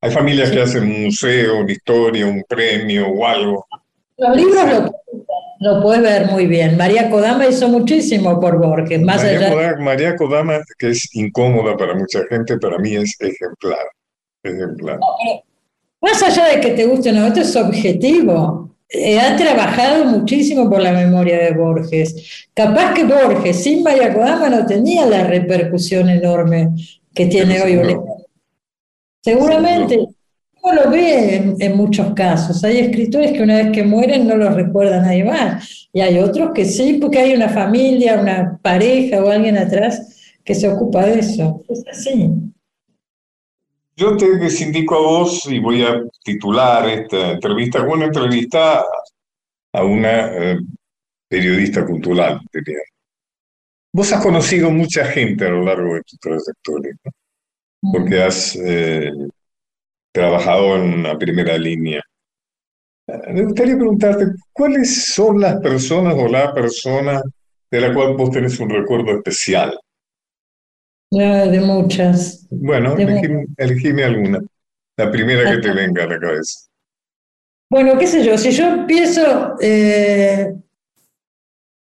hay 0.00 0.10
familias 0.10 0.50
que 0.50 0.60
hacen 0.60 0.84
un 0.84 1.04
museo, 1.04 1.60
una 1.60 1.72
historia, 1.72 2.26
un 2.26 2.44
premio 2.48 3.08
o 3.08 3.26
algo. 3.26 3.66
Los 4.16 4.36
libros 4.36 4.92
lo, 5.60 5.82
puedes 5.82 6.02
ver 6.02 6.26
muy 6.26 6.46
bien. 6.46 6.76
María 6.76 7.10
Kodama 7.10 7.46
hizo 7.46 7.68
muchísimo 7.68 8.40
por 8.40 8.58
Borges. 8.58 9.00
Más 9.02 9.22
María, 9.22 9.38
allá... 9.38 9.50
Kodama, 9.50 9.80
María 9.80 10.16
Kodama, 10.16 10.58
que 10.78 10.90
es 10.90 11.08
incómoda 11.14 11.76
para 11.76 11.94
mucha 11.94 12.20
gente, 12.28 12.58
para 12.58 12.78
mí 12.78 12.94
es 12.94 13.16
ejemplar. 13.20 13.86
ejemplar. 14.42 14.98
más 16.00 16.22
allá 16.22 16.46
de 16.54 16.60
que 16.60 16.70
te 16.70 16.86
guste 16.86 17.10
o 17.10 17.12
no, 17.12 17.26
esto 17.26 17.40
es 17.40 17.56
objetivo. 17.56 18.70
Eh, 18.90 19.20
ha 19.20 19.36
trabajado 19.36 20.04
muchísimo 20.04 20.70
por 20.70 20.80
la 20.80 20.92
memoria 20.92 21.38
de 21.38 21.52
Borges. 21.52 22.48
Capaz 22.54 22.94
que 22.94 23.04
Borges 23.04 23.62
sin 23.62 23.82
María 23.82 24.14
Kodama 24.14 24.48
no 24.48 24.64
tenía 24.64 25.06
la 25.06 25.24
repercusión 25.24 26.08
enorme 26.08 26.70
que 27.14 27.26
tiene 27.26 27.60
hoy. 27.60 27.80
Seguramente 29.22 29.98
uno 30.62 30.74
lo 30.74 30.90
ve 30.90 31.54
en, 31.58 31.76
muchos 31.76 32.12
casos. 32.14 32.62
Hay 32.64 32.78
escritores 32.78 33.32
que 33.32 33.42
una 33.42 33.56
vez 33.56 33.72
que 33.72 33.82
mueren 33.82 34.26
no 34.26 34.36
los 34.36 34.54
recuerda 34.54 35.00
nadie 35.00 35.24
más. 35.24 35.88
Y 35.92 36.00
hay 36.00 36.18
otros 36.18 36.50
que 36.54 36.64
sí, 36.64 36.98
porque 37.00 37.18
hay 37.18 37.34
una 37.34 37.48
familia, 37.48 38.20
una 38.20 38.58
pareja 38.62 39.22
o 39.22 39.30
alguien 39.30 39.56
atrás 39.56 40.36
que 40.44 40.54
se 40.54 40.68
ocupa 40.68 41.04
de 41.06 41.20
eso. 41.20 41.62
Es 41.68 41.84
así. 41.90 42.30
Yo 43.96 44.16
te 44.16 44.26
indico 44.62 44.94
a 44.94 45.00
vos 45.00 45.46
y 45.50 45.58
voy 45.58 45.82
a 45.82 46.02
titular 46.22 46.88
esta 46.88 47.32
entrevista 47.32 47.80
con 47.80 47.98
una 47.98 48.06
entrevista 48.06 48.84
a 49.72 49.84
una 49.84 50.28
eh, 50.32 50.58
periodista 51.28 51.84
cultural, 51.84 52.40
diría. 52.52 52.78
Vos 53.92 54.12
has 54.12 54.22
conocido 54.22 54.70
mucha 54.70 55.04
gente 55.06 55.46
a 55.46 55.50
lo 55.50 55.64
largo 55.64 55.94
de 55.94 56.02
tu 56.02 56.16
trayectoria. 56.18 56.92
¿no? 57.04 57.10
Porque 57.92 58.22
has 58.22 58.56
eh, 58.56 59.10
trabajado 60.12 60.76
en 60.76 61.02
la 61.02 61.18
primera 61.18 61.56
línea. 61.56 62.02
Eh, 63.06 63.32
me 63.32 63.44
gustaría 63.44 63.76
preguntarte, 63.76 64.26
¿cuáles 64.52 65.06
son 65.06 65.40
las 65.40 65.60
personas 65.60 66.14
o 66.16 66.28
la 66.28 66.52
persona 66.52 67.22
de 67.70 67.80
la 67.80 67.92
cual 67.94 68.16
vos 68.16 68.30
tenés 68.30 68.58
un 68.60 68.70
recuerdo 68.70 69.16
especial? 69.16 69.78
de 71.10 71.60
muchas. 71.60 72.46
Bueno, 72.50 72.94
elegime, 73.56 74.04
alguna. 74.04 74.40
La 74.96 75.10
primera 75.10 75.50
que 75.50 75.58
te 75.58 75.72
venga 75.72 76.04
a 76.04 76.06
la 76.06 76.18
cabeza. 76.18 76.68
Bueno, 77.70 77.98
qué 77.98 78.06
sé 78.06 78.24
yo, 78.24 78.36
si 78.36 78.50
yo 78.50 78.66
empiezo, 78.66 79.54
eh, 79.60 80.54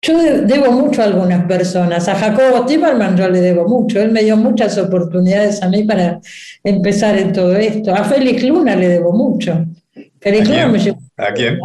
yo 0.06 0.42
debo 0.44 0.72
mucho 0.72 1.02
a 1.02 1.06
algunas 1.06 1.46
personas. 1.46 2.08
A 2.08 2.16
Jacobo 2.16 2.66
Timmerman 2.66 3.18
yo 3.18 3.28
le 3.28 3.42
debo 3.42 3.68
mucho. 3.68 4.00
Él 4.00 4.12
me 4.12 4.24
dio 4.24 4.38
muchas 4.38 4.78
oportunidades 4.78 5.64
a 5.64 5.70
mí 5.70 5.84
para 5.84 6.20
empezar 6.64 7.18
en 7.18 7.34
todo 7.34 7.56
esto. 7.56 7.94
A 7.94 8.04
Félix 8.04 8.44
Luna 8.44 8.76
le 8.76 8.88
debo 8.88 9.14
mucho. 9.14 9.66
Félix 10.20 10.48
Luna 10.48 10.68
me 10.68 10.80
llevó. 10.80 11.00
¿A 11.18 11.34
quién? 11.34 11.60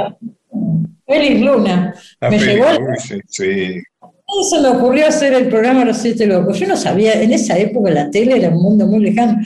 Félix 1.07 1.41
Luna. 1.41 1.95
me 2.23 2.39
llevó. 2.39 2.65
Sí, 2.99 3.21
sí. 3.29 3.83
Se 4.49 4.61
me 4.61 4.69
ocurrió 4.69 5.09
hacer 5.09 5.35
el 5.35 5.49
programa 5.49 5.85
Los 5.85 5.99
Siete 5.99 6.25
Locos. 6.25 6.59
Yo 6.59 6.67
no 6.67 6.77
sabía, 6.77 7.21
en 7.21 7.33
esa 7.33 7.59
época 7.59 7.91
la 7.91 8.11
tele 8.11 8.39
era 8.39 8.49
un 8.49 8.63
mundo 8.63 8.87
muy 8.87 9.01
lejano. 9.01 9.39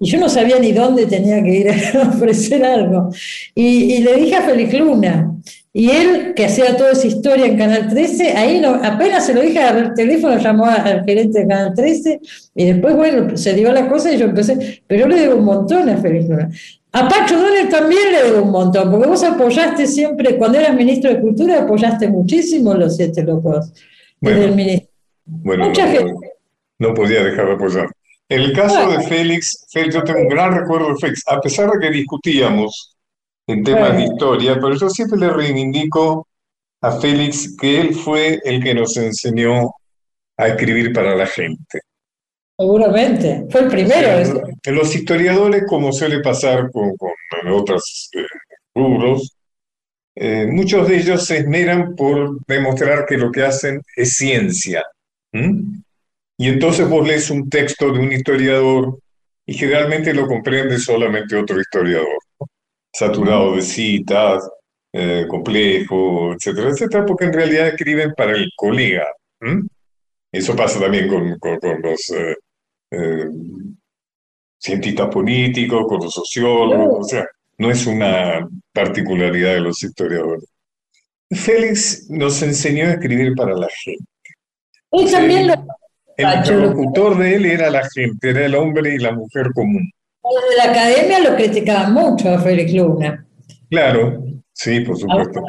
Y 0.00 0.10
yo 0.10 0.18
no 0.18 0.28
sabía 0.28 0.58
ni 0.58 0.72
dónde 0.72 1.06
tenía 1.06 1.40
que 1.44 1.54
ir 1.54 1.70
a 1.70 2.08
ofrecer 2.08 2.64
algo. 2.64 3.10
Y, 3.54 3.94
y 3.94 3.98
le 3.98 4.16
dije 4.16 4.34
a 4.34 4.42
Félix 4.42 4.74
Luna, 4.74 5.32
y 5.74 5.90
él, 5.90 6.34
que 6.34 6.44
hacía 6.44 6.76
toda 6.76 6.92
esa 6.92 7.06
historia 7.06 7.46
en 7.46 7.56
Canal 7.56 7.88
13, 7.88 8.36
ahí 8.36 8.62
apenas 8.82 9.24
se 9.24 9.32
lo 9.32 9.40
dije 9.40 9.58
al 9.58 9.94
teléfono, 9.94 10.36
llamó 10.36 10.66
al 10.66 11.02
gerente 11.04 11.40
de 11.40 11.46
Canal 11.46 11.72
13 11.74 12.20
y 12.54 12.66
después, 12.66 12.94
bueno, 12.94 13.36
se 13.38 13.54
dio 13.54 13.72
la 13.72 13.88
cosa 13.88 14.12
y 14.12 14.18
yo 14.18 14.26
empecé, 14.26 14.82
pero 14.86 15.00
yo 15.00 15.08
le 15.08 15.20
debo 15.20 15.36
un 15.36 15.44
montón 15.44 15.88
a 15.88 15.96
Félix 15.96 16.28
Luna. 16.28 16.50
A 16.94 17.08
Pacho 17.08 17.40
Donner 17.40 17.70
también 17.70 18.12
le 18.12 18.22
debo 18.22 18.42
un 18.44 18.50
montón, 18.50 18.90
porque 18.90 19.08
vos 19.08 19.24
apoyaste 19.24 19.86
siempre, 19.86 20.36
cuando 20.36 20.58
eras 20.58 20.76
ministro 20.76 21.10
de 21.10 21.20
Cultura, 21.20 21.62
apoyaste 21.62 22.06
muchísimo 22.06 22.74
los 22.74 22.96
siete 22.96 23.22
locos. 23.22 23.72
Bueno, 24.20 24.54
bueno 25.24 25.68
Mucha 25.68 25.86
no, 25.86 25.92
gente. 25.92 26.14
no 26.78 26.92
podía 26.92 27.24
dejar 27.24 27.46
de 27.46 27.52
apoyar. 27.54 27.88
En 28.28 28.40
el 28.40 28.52
caso 28.52 28.90
de 28.90 29.00
Félix, 29.04 29.66
Félix, 29.70 29.94
yo 29.94 30.04
tengo 30.04 30.20
un 30.20 30.28
gran 30.28 30.54
recuerdo 30.54 30.88
de 30.88 30.96
Félix, 31.00 31.22
a 31.28 31.40
pesar 31.40 31.70
de 31.70 31.78
que 31.80 31.90
discutíamos 31.90 32.91
en 33.52 33.64
temas 33.64 33.96
de 33.96 34.04
historia, 34.04 34.54
pero 34.54 34.74
yo 34.74 34.88
siempre 34.88 35.18
le 35.18 35.30
reivindico 35.30 36.26
a 36.80 36.92
Félix 36.92 37.56
que 37.56 37.80
él 37.80 37.94
fue 37.94 38.40
el 38.44 38.62
que 38.62 38.74
nos 38.74 38.96
enseñó 38.96 39.70
a 40.36 40.48
escribir 40.48 40.92
para 40.92 41.14
la 41.14 41.26
gente. 41.26 41.80
Seguramente, 42.58 43.46
fue 43.50 43.62
el 43.62 43.68
primero. 43.68 44.44
los 44.66 44.94
historiadores, 44.94 45.64
como 45.66 45.92
suele 45.92 46.20
pasar 46.20 46.70
con, 46.70 46.96
con 46.96 47.52
otros 47.52 48.10
eh, 48.14 48.22
rubros, 48.74 49.36
eh, 50.14 50.46
muchos 50.46 50.88
de 50.88 50.96
ellos 50.96 51.24
se 51.24 51.38
esmeran 51.38 51.94
por 51.96 52.38
demostrar 52.46 53.06
que 53.06 53.16
lo 53.16 53.32
que 53.32 53.42
hacen 53.42 53.80
es 53.96 54.14
ciencia. 54.14 54.84
Y 55.32 56.48
entonces 56.48 56.86
vos 56.88 57.06
lees 57.06 57.30
un 57.30 57.48
texto 57.48 57.90
de 57.90 57.98
un 57.98 58.12
historiador 58.12 58.98
y 59.46 59.54
generalmente 59.54 60.12
lo 60.12 60.26
comprende 60.26 60.78
solamente 60.78 61.36
otro 61.36 61.58
historiador, 61.58 62.18
saturado 62.92 63.56
de 63.56 63.62
citas, 63.62 64.48
eh, 64.92 65.26
complejo, 65.28 66.34
etcétera, 66.34 66.70
etcétera, 66.70 67.06
porque 67.06 67.24
en 67.24 67.32
realidad 67.32 67.68
escriben 67.68 68.12
para 68.14 68.32
el 68.32 68.50
colega. 68.54 69.06
Eso 70.30 70.54
pasa 70.54 70.80
también 70.80 71.08
con, 71.08 71.38
los 71.82 72.10
eh, 72.10 72.36
eh, 72.90 73.26
cientistas 74.58 75.08
políticos, 75.08 75.86
con 75.88 76.00
los 76.00 76.12
sociólogos, 76.12 76.98
o 77.00 77.04
sea, 77.04 77.26
no 77.58 77.70
es 77.70 77.86
una 77.86 78.46
particularidad 78.72 79.54
de 79.54 79.60
los 79.60 79.82
historiadores. 79.82 80.44
Félix 81.30 82.10
nos 82.10 82.42
enseñó 82.42 82.86
a 82.86 82.92
escribir 82.92 83.34
para 83.34 83.54
la 83.54 83.68
gente. 83.84 84.04
Y 84.92 85.10
también 85.10 85.46
lo... 85.46 85.54
El 86.16 86.38
interlocutor 86.38 87.16
de 87.16 87.36
él 87.36 87.46
era 87.46 87.70
la 87.70 87.88
gente, 87.88 88.30
era 88.30 88.44
el 88.44 88.54
hombre 88.54 88.94
y 88.94 88.98
la 88.98 89.12
mujer 89.12 89.50
común. 89.54 89.90
De 90.22 90.56
la 90.56 90.70
academia 90.70 91.20
lo 91.20 91.36
criticaban 91.36 91.92
mucho 91.92 92.30
a 92.30 92.38
Félix 92.38 92.72
Luna. 92.72 93.26
Claro, 93.68 94.22
sí, 94.52 94.80
por 94.80 94.96
supuesto. 94.96 95.42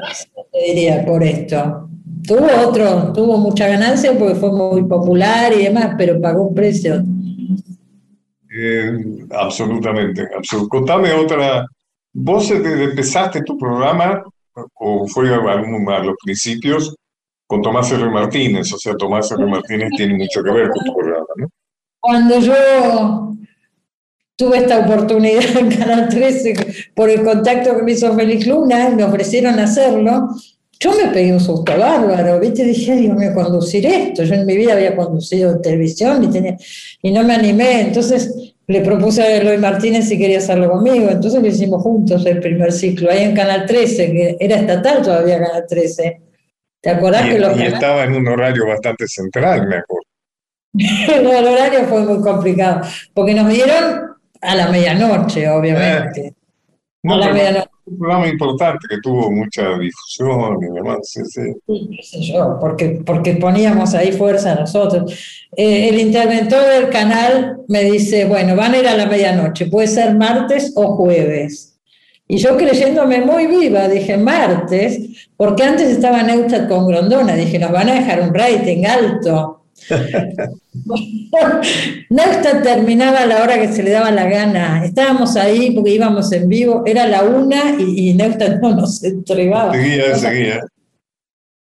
diría 0.54 1.06
por 1.06 1.24
esto. 1.24 1.90
Tuvo 2.26 2.48
otro, 2.68 3.12
tuvo 3.14 3.38
mucha 3.38 3.68
ganancia 3.68 4.18
porque 4.18 4.36
fue 4.36 4.52
muy 4.52 4.84
popular 4.86 5.52
y 5.54 5.64
demás, 5.64 5.96
pero 5.98 6.22
pagó 6.22 6.48
un 6.48 6.56
precio. 6.56 7.04
Eh, 8.56 9.26
absolutamente, 9.32 10.28
Contame 10.70 11.12
otra. 11.14 11.66
¿Vos 12.14 12.52
empezaste 12.52 13.42
tu 13.42 13.58
programa 13.58 14.24
o 14.76 15.08
fue 15.08 15.34
a, 15.34 16.00
los 16.04 16.16
principios 16.24 16.96
con 17.48 17.62
Tomás 17.62 17.92
R. 17.92 18.08
Martínez? 18.10 18.72
O 18.72 18.78
sea, 18.78 18.96
Tomás 18.96 19.32
R. 19.32 19.46
Martínez 19.46 19.90
tiene 19.98 20.14
mucho 20.16 20.44
que 20.44 20.52
ver 20.52 20.70
con 20.70 20.86
tu 20.86 20.94
programa, 20.94 21.26
¿no? 21.38 21.48
Cuando 22.00 22.40
yo 22.40 23.34
tuve 24.36 24.58
esta 24.58 24.80
oportunidad 24.80 25.58
en 25.58 25.70
Canal 25.70 26.10
13 26.10 26.56
por 26.96 27.10
el 27.10 27.24
contacto 27.24 27.76
que 27.76 27.84
me 27.84 27.92
hizo 27.92 28.14
Félix 28.16 28.48
Luna 28.48 28.90
y 28.92 28.96
me 28.96 29.04
ofrecieron 29.04 29.60
hacerlo, 29.60 30.30
yo 30.80 30.92
me 30.92 31.14
pegué 31.14 31.32
un 31.32 31.40
susto 31.40 31.78
bárbaro, 31.78 32.40
¿viste? 32.40 32.66
Dije, 32.66 32.96
Dios 32.98 33.16
mío, 33.16 33.34
conducir 33.34 33.86
esto. 33.86 34.24
Yo 34.24 34.34
en 34.34 34.46
mi 34.46 34.58
vida 34.58 34.74
había 34.74 34.96
conducido 34.96 35.62
televisión 35.62 36.26
y, 36.26 36.28
tenía, 36.28 36.58
y 37.02 37.12
no 37.12 37.24
me 37.24 37.36
animé. 37.36 37.82
Entonces 37.82 38.56
le 38.68 38.82
propuse 38.82 39.22
a 39.22 39.38
Eloy 39.38 39.58
Martínez 39.60 40.10
si 40.10 40.18
quería 40.18 40.40
hacerlo 40.40 40.70
conmigo. 40.70 41.10
Entonces 41.10 41.42
lo 41.42 41.48
hicimos 41.48 41.82
juntos 41.84 42.26
el 42.26 42.42
primer 42.42 42.74
ciclo, 42.74 43.10
ahí 43.10 43.24
en 43.24 43.34
Canal 43.34 43.66
13, 43.66 44.12
que 44.12 44.38
era 44.40 44.58
estatal 44.58 45.02
todavía 45.02 45.40
Canal 45.40 45.66
13. 45.70 46.22
¿Te 46.82 46.90
acordás 46.90 47.30
que 47.30 47.40
los 47.40 47.58
Y 47.58 47.64
estaba 47.64 48.04
en 48.04 48.16
un 48.16 48.28
horario 48.28 48.68
bastante 48.68 49.08
central, 49.08 49.66
me 49.68 49.78
acuerdo. 49.78 50.08
el 50.74 51.48
horario 51.48 51.86
fue 51.88 52.02
muy 52.02 52.20
complicado, 52.22 52.82
porque 53.14 53.34
nos 53.34 53.48
dieron 53.48 54.13
a 54.44 54.56
la 54.56 54.68
medianoche, 54.68 55.50
obviamente. 55.50 56.28
Eh, 56.28 56.34
no, 57.04 57.16
Un 57.86 57.98
programa 57.98 58.28
importante 58.28 58.88
que 58.90 58.98
tuvo 59.02 59.30
mucha 59.32 59.78
difusión 59.78 60.58
y 60.62 60.74
demás, 60.74 61.00
sí, 61.04 61.22
sí. 61.26 61.42
qué 61.68 62.04
sé 62.04 62.22
yo, 62.22 62.58
porque, 62.60 63.02
porque 63.06 63.34
poníamos 63.34 63.94
ahí 63.94 64.12
fuerza 64.12 64.56
nosotros. 64.56 65.46
Eh, 65.56 65.90
el 65.90 66.00
interventor 66.00 66.66
del 66.66 66.90
canal 66.90 67.58
me 67.68 67.84
dice, 67.84 68.26
bueno, 68.26 68.56
van 68.56 68.74
a 68.74 68.78
ir 68.78 68.88
a 68.88 68.96
la 68.96 69.06
medianoche, 69.06 69.66
puede 69.66 69.88
ser 69.88 70.16
martes 70.16 70.72
o 70.76 70.96
jueves. 70.96 71.78
Y 72.28 72.38
yo 72.38 72.56
creyéndome 72.56 73.20
muy 73.22 73.48
viva, 73.48 73.88
dije 73.90 74.18
martes, 74.18 75.28
porque 75.36 75.64
antes 75.64 75.90
estaba 75.90 76.24
Neustadt 76.24 76.70
con 76.70 76.88
Grondona, 76.88 77.36
dije, 77.36 77.60
nos 77.60 77.72
van 77.72 77.90
a 77.90 77.96
dejar 77.96 78.22
un 78.22 78.34
rating 78.34 78.86
alto. 78.86 79.63
Neustadt 82.10 82.64
terminaba 82.64 83.20
a 83.20 83.26
la 83.26 83.44
hora 83.44 83.60
que 83.60 83.68
se 83.68 83.84
le 83.84 83.92
daba 83.92 84.12
la 84.12 84.30
gana. 84.30 84.86
Estábamos 84.86 85.36
ahí 85.36 85.72
porque 85.72 85.92
íbamos 85.92 86.32
en 86.32 86.48
vivo, 86.48 86.84
era 86.86 87.08
la 87.08 87.24
una 87.24 87.76
y, 87.80 88.10
y 88.10 88.14
Neustadt 88.14 88.62
no 88.62 88.76
nos 88.76 89.04
entregaba. 89.04 89.74
Seguía, 89.74 90.16
seguía. 90.16 90.62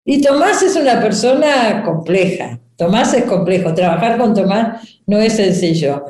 Y 0.06 0.21
Tomás 0.21 0.62
es 0.63 0.76
una 0.76 1.02
persona 1.02 1.84
compleja. 1.84 2.60
Tomás 2.76 3.13
es 3.13 3.24
complejo. 3.26 3.74
Trabajar 3.74 4.17
con 4.17 4.34
Tomás 4.34 5.00
no 5.06 5.19
es 5.19 5.34
sencillo. 5.34 6.06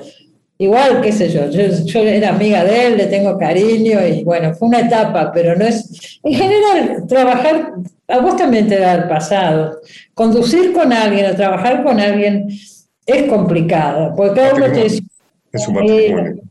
Igual, 0.61 1.01
qué 1.01 1.11
sé 1.11 1.27
yo, 1.27 1.49
yo, 1.49 2.01
era 2.01 2.29
amiga 2.29 2.63
de 2.63 2.85
él, 2.85 2.97
le 2.97 3.07
tengo 3.07 3.35
cariño 3.35 3.97
y 4.05 4.23
bueno, 4.23 4.53
fue 4.53 4.67
una 4.67 4.81
etapa, 4.81 5.31
pero 5.33 5.55
no 5.55 5.65
es... 5.65 6.19
En 6.21 6.35
general, 6.35 7.07
trabajar, 7.07 7.73
a 8.07 8.19
vos 8.19 8.35
también 8.35 8.67
te 8.67 8.77
da 8.77 8.93
el 8.93 9.07
pasado. 9.07 9.79
Conducir 10.13 10.71
con 10.71 10.93
alguien 10.93 11.31
o 11.31 11.35
trabajar 11.35 11.83
con 11.83 11.99
alguien 11.99 12.47
es 13.07 13.23
complicado, 13.23 14.13
porque 14.15 14.39
cada 14.39 14.53
uno 14.53 14.71
te 14.71 14.85
Es 14.85 15.01
un 15.67 16.41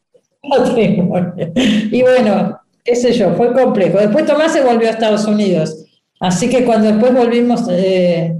matrimonio. 0.43 1.53
Y 1.55 2.03
bueno, 2.03 2.61
qué 2.83 2.97
sé 2.97 3.13
yo, 3.13 3.35
fue 3.37 3.53
complejo. 3.53 3.99
Después 3.99 4.27
Tomás 4.27 4.53
se 4.53 4.63
volvió 4.63 4.89
a 4.89 4.91
Estados 4.91 5.25
Unidos. 5.27 5.85
Así 6.19 6.51
que 6.51 6.65
cuando 6.65 6.89
después 6.89 7.15
volvimos, 7.15 7.65
eh, 7.71 8.37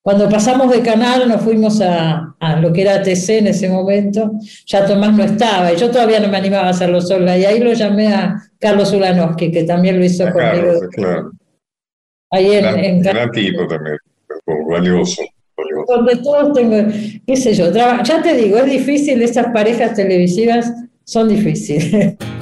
cuando 0.00 0.30
pasamos 0.30 0.70
de 0.70 0.80
canal, 0.80 1.28
nos 1.28 1.42
fuimos 1.42 1.82
a, 1.82 2.33
lo 2.60 2.72
que 2.72 2.82
era 2.82 3.02
TC 3.02 3.38
en 3.38 3.46
ese 3.48 3.68
momento, 3.68 4.32
ya 4.66 4.86
Tomás 4.86 5.12
no 5.16 5.24
estaba, 5.24 5.72
y 5.72 5.76
yo 5.76 5.90
todavía 5.90 6.20
no 6.20 6.28
me 6.28 6.36
animaba 6.36 6.68
a 6.68 6.70
hacerlo 6.70 7.00
sola, 7.00 7.36
y 7.36 7.44
ahí 7.44 7.60
lo 7.60 7.72
llamé 7.72 8.08
a 8.08 8.36
Carlos 8.58 8.92
Ulanowski, 8.92 9.50
que 9.50 9.64
también 9.64 9.98
lo 9.98 10.04
hizo 10.04 10.24
conmigo. 10.24 10.40
Carlos, 10.40 10.80
claro. 10.92 11.30
Ahí 12.30 12.52
en, 12.52 13.02
gran, 13.02 13.30
tipo 13.30 13.66
también, 13.66 13.96
valioso. 14.68 15.22
Donde 15.86 16.16
todos 16.16 16.52
tengo, 16.52 16.76
qué 17.26 17.36
sé 17.36 17.54
yo, 17.54 17.72
ya 17.72 18.22
te 18.22 18.34
digo, 18.34 18.58
es 18.58 18.66
difícil, 18.66 19.22
estas 19.22 19.52
parejas 19.52 19.94
televisivas 19.94 20.72
son 21.04 21.28
difíciles. 21.28 22.16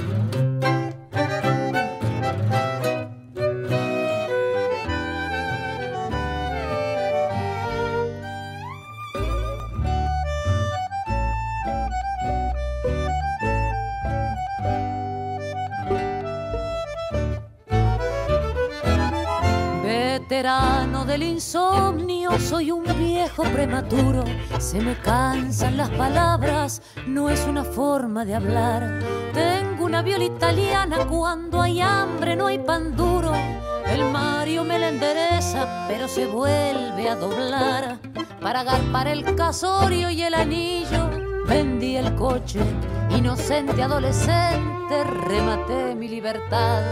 insomnio, 21.32 22.38
soy 22.38 22.70
un 22.70 22.84
viejo 22.98 23.42
prematuro. 23.44 24.24
Se 24.58 24.80
me 24.80 24.96
cansan 24.98 25.76
las 25.76 25.90
palabras, 25.90 26.82
no 27.06 27.30
es 27.30 27.44
una 27.46 27.64
forma 27.64 28.24
de 28.24 28.34
hablar. 28.34 29.00
Tengo 29.32 29.86
una 29.86 30.02
viola 30.02 30.24
italiana, 30.24 31.06
cuando 31.06 31.62
hay 31.62 31.80
hambre 31.80 32.36
no 32.36 32.46
hay 32.46 32.58
pan 32.58 32.94
duro. 32.96 33.32
El 33.86 34.04
Mario 34.10 34.64
me 34.64 34.78
la 34.78 34.90
endereza, 34.90 35.86
pero 35.88 36.06
se 36.06 36.26
vuelve 36.26 37.08
a 37.08 37.16
doblar. 37.16 37.98
Para 38.40 38.60
agarpar 38.60 39.08
el 39.08 39.34
casorio 39.34 40.10
y 40.10 40.22
el 40.22 40.34
anillo, 40.34 41.10
vendí 41.46 41.96
el 41.96 42.14
coche, 42.14 42.60
inocente 43.10 43.82
adolescente, 43.82 44.81
rematé 45.04 45.94
mi 45.94 46.08
libertad. 46.08 46.82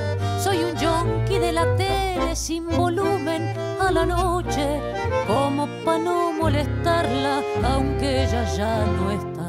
Soy 0.42 0.58
un 0.64 0.74
yonki 0.76 1.38
de 1.38 1.52
la 1.52 1.64
tele 1.76 2.34
sin 2.34 2.66
volumen 2.66 3.42
a 3.80 3.90
la 3.90 4.04
noche, 4.06 4.80
como 5.26 5.66
para 5.84 5.98
no 5.98 6.32
molestarla, 6.32 7.42
aunque 7.72 8.24
ella 8.24 8.44
ya 8.56 8.84
no 8.96 9.10
está. 9.10 9.39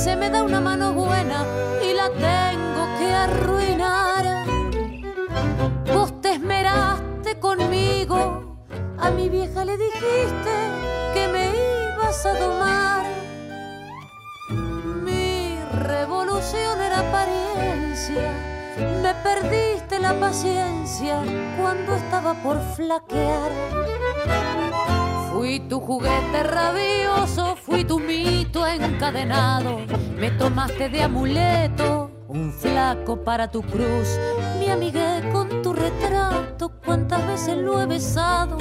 se 0.00 0.16
me 0.16 0.30
da 0.30 0.42
una 0.42 0.62
mano 0.62 0.94
buena 0.94 1.44
y 1.82 1.92
la 1.92 2.08
tengo 2.08 2.82
que 2.98 3.12
arruinar. 3.12 4.46
Vos 5.92 6.18
te 6.22 6.32
esmeraste 6.32 7.38
conmigo, 7.38 8.56
a 8.98 9.10
mi 9.10 9.28
vieja 9.28 9.62
le 9.62 9.76
dijiste 9.76 10.52
que 11.12 11.28
me 11.28 11.50
ibas 11.92 12.24
a 12.24 12.32
domar. 12.32 13.04
Mi 15.04 15.58
revolución 15.84 16.80
era 16.80 17.00
apariencia, 17.00 18.32
me 19.02 19.12
perdiste 19.22 19.98
la 19.98 20.18
paciencia 20.18 21.22
cuando 21.60 21.94
estaba 21.94 22.32
por 22.42 22.58
flaquear. 22.74 23.89
Fui 25.40 25.58
tu 25.58 25.80
juguete 25.80 26.42
rabioso, 26.42 27.56
fui 27.56 27.82
tu 27.82 27.98
mito 27.98 28.66
encadenado. 28.66 29.78
Me 30.18 30.30
tomaste 30.32 30.90
de 30.90 31.02
amuleto, 31.02 32.10
un 32.28 32.52
flaco 32.52 33.24
para 33.24 33.50
tu 33.50 33.62
cruz. 33.62 34.18
Me 34.58 34.70
amigué 34.70 35.22
con 35.32 35.62
tu 35.62 35.72
retrato, 35.72 36.72
cuántas 36.84 37.26
veces 37.26 37.56
lo 37.56 37.80
he 37.80 37.86
besado 37.86 38.58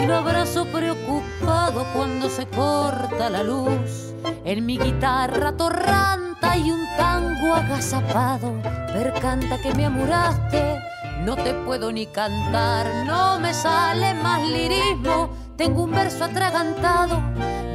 y 0.00 0.06
lo 0.06 0.14
abrazo 0.14 0.64
preocupado 0.66 1.84
cuando 1.92 2.30
se 2.30 2.46
corta 2.46 3.28
la 3.28 3.42
luz. 3.42 4.14
En 4.44 4.64
mi 4.64 4.78
guitarra 4.78 5.56
torranta 5.56 6.56
y 6.56 6.70
un 6.70 6.86
tango 6.96 7.52
agazapado, 7.52 8.52
ver 8.94 9.12
canta 9.20 9.60
que 9.60 9.74
me 9.74 9.86
amuraste, 9.86 10.78
no 11.24 11.34
te 11.34 11.52
puedo 11.52 11.90
ni 11.90 12.06
cantar, 12.06 12.86
no 13.06 13.40
me 13.40 13.52
sale 13.52 14.14
más 14.14 14.48
lirismo, 14.48 15.41
tengo 15.62 15.84
un 15.84 15.92
verso 15.92 16.24
atragantado 16.24 17.22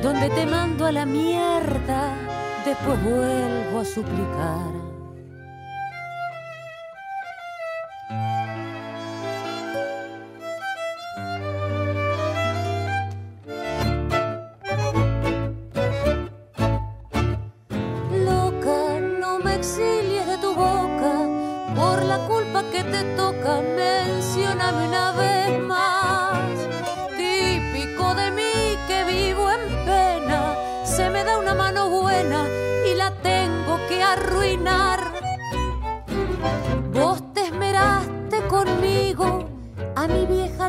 donde 0.03 0.29
te 0.31 0.45
mando 0.45 0.87
a 0.87 0.91
la 0.91 1.05
mierda, 1.05 2.13
después 2.65 3.01
vuelvo 3.01 3.79
a 3.79 3.85
suplicar. 3.85 4.86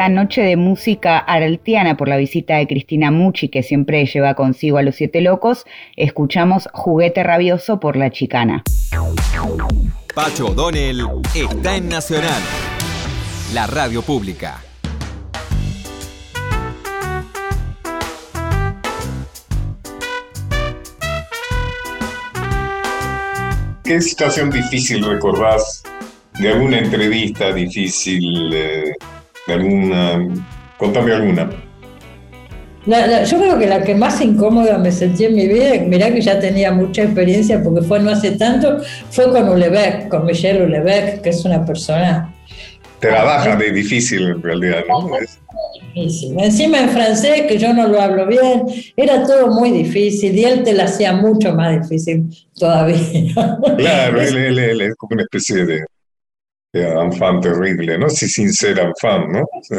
esta 0.00 0.08
noche 0.08 0.40
de 0.40 0.56
música 0.56 1.18
araltiana 1.18 1.98
por 1.98 2.08
la 2.08 2.16
visita 2.16 2.56
de 2.56 2.66
Cristina 2.66 3.10
Mucci, 3.10 3.50
que 3.50 3.62
siempre 3.62 4.06
lleva 4.06 4.32
consigo 4.32 4.78
a 4.78 4.82
los 4.82 4.94
siete 4.94 5.20
locos, 5.20 5.66
escuchamos 5.94 6.70
Juguete 6.72 7.22
Rabioso 7.22 7.80
por 7.80 7.96
la 7.96 8.10
Chicana. 8.10 8.62
Pacho 10.14 10.46
O'Donnell 10.46 11.06
está 11.34 11.76
en 11.76 11.90
Nacional, 11.90 12.40
la 13.52 13.66
radio 13.66 14.00
pública. 14.00 14.62
¿Qué 23.84 24.00
situación 24.00 24.50
difícil 24.50 25.04
recordás 25.04 25.82
de 26.38 26.48
alguna 26.48 26.78
entrevista 26.78 27.52
difícil? 27.52 28.50
Eh, 28.54 28.92
alguna, 29.52 30.28
contame 30.76 31.12
alguna. 31.12 31.50
yo 32.86 33.38
creo 33.38 33.58
que 33.58 33.66
la 33.66 33.82
que 33.82 33.94
más 33.94 34.20
incómoda 34.20 34.78
me 34.78 34.90
sentí 34.90 35.24
en 35.24 35.34
mi 35.34 35.46
vida, 35.46 35.74
mirá 35.86 36.12
que 36.12 36.20
ya 36.20 36.38
tenía 36.38 36.72
mucha 36.72 37.02
experiencia 37.02 37.62
porque 37.62 37.82
fue 37.82 38.00
no 38.00 38.10
hace 38.10 38.32
tanto, 38.32 38.78
fue 39.10 39.30
con 39.30 39.48
Ulebeck, 39.48 40.08
con 40.08 40.24
Michelle 40.24 40.64
Ulebeck, 40.64 41.22
que 41.22 41.30
es 41.30 41.44
una 41.44 41.64
persona... 41.64 42.34
Te 42.98 43.10
la 43.10 43.24
baja 43.24 43.56
de 43.56 43.70
difícil 43.72 44.28
en 44.28 44.42
realidad, 44.42 44.84
¿no? 44.86 45.08
Difícil. 45.94 46.38
Encima 46.38 46.80
en 46.80 46.90
francés, 46.90 47.42
que 47.48 47.56
yo 47.56 47.72
no 47.72 47.88
lo 47.88 48.00
hablo 48.00 48.26
bien, 48.26 48.64
era 48.94 49.26
todo 49.26 49.48
muy 49.48 49.70
difícil 49.70 50.36
y 50.36 50.44
él 50.44 50.62
te 50.62 50.74
la 50.74 50.84
hacía 50.84 51.14
mucho 51.14 51.54
más 51.54 51.80
difícil 51.80 52.28
todavía. 52.54 52.98
Claro, 53.78 54.20
él, 54.20 54.58
él 54.58 54.80
es 54.82 54.94
como 54.96 55.14
una 55.14 55.22
especie 55.22 55.64
de 55.64 55.84
enfant 56.72 57.42
terrible, 57.42 57.98
¿no? 57.98 58.08
Si 58.08 58.28
sin 58.28 58.52
ser 58.52 58.76
¿no? 58.78 59.46
Sí. 59.62 59.76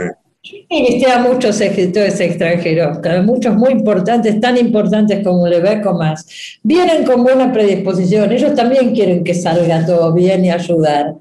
Viste 0.69 1.11
a 1.11 1.19
muchos 1.19 1.61
escritores 1.61 2.19
extranjeros, 2.19 2.97
muchos 3.23 3.55
muy 3.55 3.71
importantes, 3.71 4.39
tan 4.39 4.57
importantes 4.57 5.23
como 5.23 5.47
Lebec 5.47 5.85
o 5.85 5.93
más, 5.93 6.25
vienen 6.63 7.05
con 7.05 7.23
buena 7.23 7.53
predisposición, 7.53 8.31
ellos 8.31 8.55
también 8.55 8.95
quieren 8.95 9.23
que 9.23 9.35
salga 9.35 9.85
todo 9.85 10.11
bien 10.13 10.43
y 10.43 10.49
ayudar. 10.49 11.13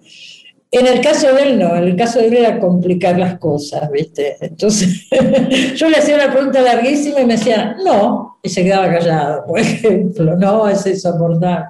En 0.71 0.87
el 0.87 1.03
caso 1.03 1.35
de 1.35 1.43
él 1.43 1.59
no, 1.59 1.77
en 1.77 1.85
el 1.85 1.97
caso 1.97 2.21
de 2.21 2.29
él 2.29 2.37
era 2.39 2.59
complicar 2.59 3.19
las 3.19 3.39
cosas, 3.39 3.91
¿viste? 3.91 4.37
Entonces 4.41 5.07
yo 5.77 5.91
le 5.91 5.97
hacía 5.97 6.15
una 6.15 6.33
pregunta 6.33 6.63
larguísima 6.63 7.21
y 7.21 7.27
me 7.27 7.37
decía, 7.37 7.77
no, 7.85 8.30
y 8.43 8.49
se 8.49 8.65
quedaba 8.65 8.91
callado, 8.91 9.45
por 9.47 9.59
ejemplo, 9.61 10.37
no, 10.37 10.69
es 10.69 10.87
insoportable. 10.87 11.67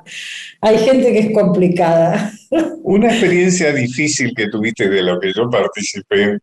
Hay 0.60 0.78
gente 0.78 1.12
que 1.12 1.18
es 1.18 1.32
complicada. 1.32 2.32
Una 2.82 3.08
experiencia 3.08 3.72
difícil 3.72 4.34
que 4.34 4.48
tuviste 4.48 4.88
de 4.88 5.02
lo 5.02 5.18
que 5.18 5.32
yo 5.32 5.48
participé 5.48 6.38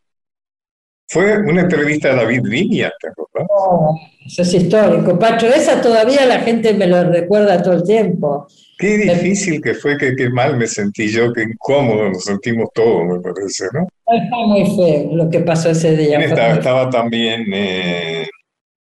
fue 1.09 1.38
una 1.38 1.61
entrevista 1.61 2.09
a 2.09 2.15
David 2.15 2.41
Viña, 2.43 2.91
¿te 2.99 3.07
acuerdas? 3.07 3.47
Oh, 3.49 3.97
eso 4.25 4.41
es 4.41 4.53
histórico, 4.53 5.17
Pacho. 5.17 5.47
Esa 5.47 5.82
todavía 5.82 6.25
la 6.25 6.39
gente 6.39 6.73
me 6.73 6.86
lo 6.86 7.09
recuerda 7.09 7.63
todo 7.63 7.75
el 7.75 7.84
tiempo. 7.84 8.45
Qué 8.78 8.97
difícil 8.97 9.61
que 9.61 9.73
fue, 9.73 9.97
qué, 9.97 10.15
qué 10.17 10.30
mal 10.30 10.57
me 10.57 10.67
sentí 10.67 11.07
yo, 11.07 11.32
qué 11.32 11.43
incómodo 11.43 12.09
nos 12.09 12.25
sentimos 12.25 12.69
todos, 12.73 13.05
me 13.05 13.21
parece, 13.21 13.67
¿no? 13.73 13.88
Fue 14.03 14.47
muy 14.47 14.65
feo 14.75 15.15
lo 15.15 15.30
que 15.30 15.39
pasó 15.39 15.69
ese 15.69 15.95
día. 15.95 16.19
Estaba, 16.19 16.89
también... 16.89 17.45
Eh, 17.53 18.28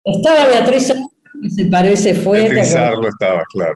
estaba 0.04 0.46
Beatriz 0.46 0.94
se 1.48 1.66
paró 1.66 1.92
y 1.92 1.98
se 1.98 2.14
fue. 2.16 2.48
Estaba, 2.48 3.44
claro. 3.52 3.74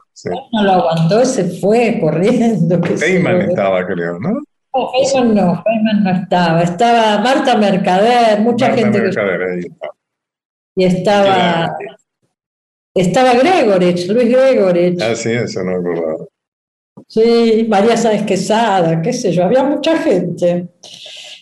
No 0.52 0.62
lo 0.62 0.72
aguantó, 0.72 1.24
se 1.24 1.44
fue 1.60 1.98
corriendo. 2.00 2.80
Feynman 2.82 3.42
estaba, 3.42 3.86
creo, 3.86 4.18
¿no? 4.18 4.40
No, 4.74 4.90
Feynman 4.92 5.34
no, 5.34 5.62
Feynman 5.62 6.04
no 6.04 6.10
estaba. 6.10 6.62
Estaba 6.62 7.18
Marta 7.18 7.56
Mercader, 7.56 8.40
mucha 8.40 8.72
gente. 8.72 9.00
Mercader, 9.00 9.42
ahí 9.42 9.60
estaba. 9.60 9.94
Y 10.76 10.84
estaba... 10.84 11.76
Estaba 12.96 13.34
Gregorich, 13.34 14.08
Luis 14.08 14.28
Gregorich. 14.28 15.02
Ah, 15.02 15.16
sí, 15.16 15.32
eso 15.32 15.64
no 15.64 15.72
acordaba. 15.72 16.26
Sí, 17.08 17.66
María 17.68 17.96
Sáenz 17.96 18.24
Quesada, 18.24 19.02
qué 19.02 19.12
sé 19.12 19.32
yo, 19.32 19.44
había 19.44 19.64
mucha 19.64 19.98
gente. 19.98 20.68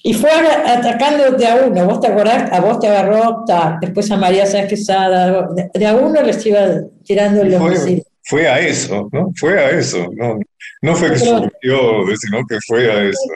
Y 0.04 0.14
fue 0.14 0.30
atacando 0.30 1.30
de 1.30 1.46
a 1.46 1.64
uno, 1.66 1.84
vos 1.86 2.00
te 2.00 2.08
acordás, 2.08 2.50
a 2.52 2.60
vos 2.60 2.80
te 2.80 2.88
agarró, 2.88 3.44
después 3.80 4.10
a 4.10 4.16
María 4.16 4.46
Sáenz 4.46 4.68
Quesada, 4.68 5.48
de, 5.72 5.86
a 5.86 5.94
uno 5.94 6.20
les 6.22 6.44
iba 6.44 6.60
tirando 7.04 7.42
el 7.42 7.54
fue, 7.54 8.02
fue 8.24 8.48
a 8.48 8.58
eso, 8.58 9.08
¿no? 9.12 9.30
Fue 9.36 9.58
a 9.58 9.70
eso, 9.70 10.08
no, 10.14 10.40
no 10.82 10.96
fue 10.96 11.12
que 11.12 11.18
surgió, 11.18 12.16
sino 12.20 12.44
que 12.48 12.58
fue 12.66 12.90
a 12.90 13.04
eso. 13.04 13.32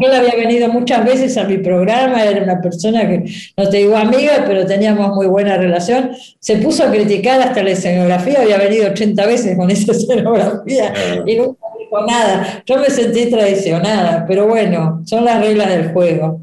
Él 0.00 0.12
había 0.12 0.36
venido 0.36 0.68
muchas 0.68 1.04
veces 1.04 1.36
a 1.36 1.44
mi 1.44 1.58
programa, 1.58 2.24
era 2.24 2.42
una 2.42 2.60
persona 2.60 3.08
que, 3.08 3.24
no 3.56 3.68
te 3.68 3.78
digo 3.78 3.96
amiga, 3.96 4.44
pero 4.46 4.66
teníamos 4.66 5.14
muy 5.14 5.26
buena 5.26 5.56
relación. 5.56 6.12
Se 6.38 6.58
puso 6.58 6.84
a 6.84 6.90
criticar 6.90 7.40
hasta 7.40 7.62
la 7.62 7.70
escenografía, 7.70 8.42
había 8.42 8.58
venido 8.58 8.90
80 8.90 9.26
veces 9.26 9.56
con 9.56 9.70
esa 9.70 9.92
escenografía. 9.92 10.92
Y 11.26 11.36
nunca 11.36 11.65
nada. 12.04 12.62
Yo 12.66 12.78
me 12.78 12.90
sentí 12.90 13.30
traicionada, 13.30 14.24
pero 14.26 14.46
bueno, 14.46 15.02
son 15.04 15.24
las 15.24 15.40
reglas 15.40 15.68
del 15.68 15.92
juego. 15.92 16.40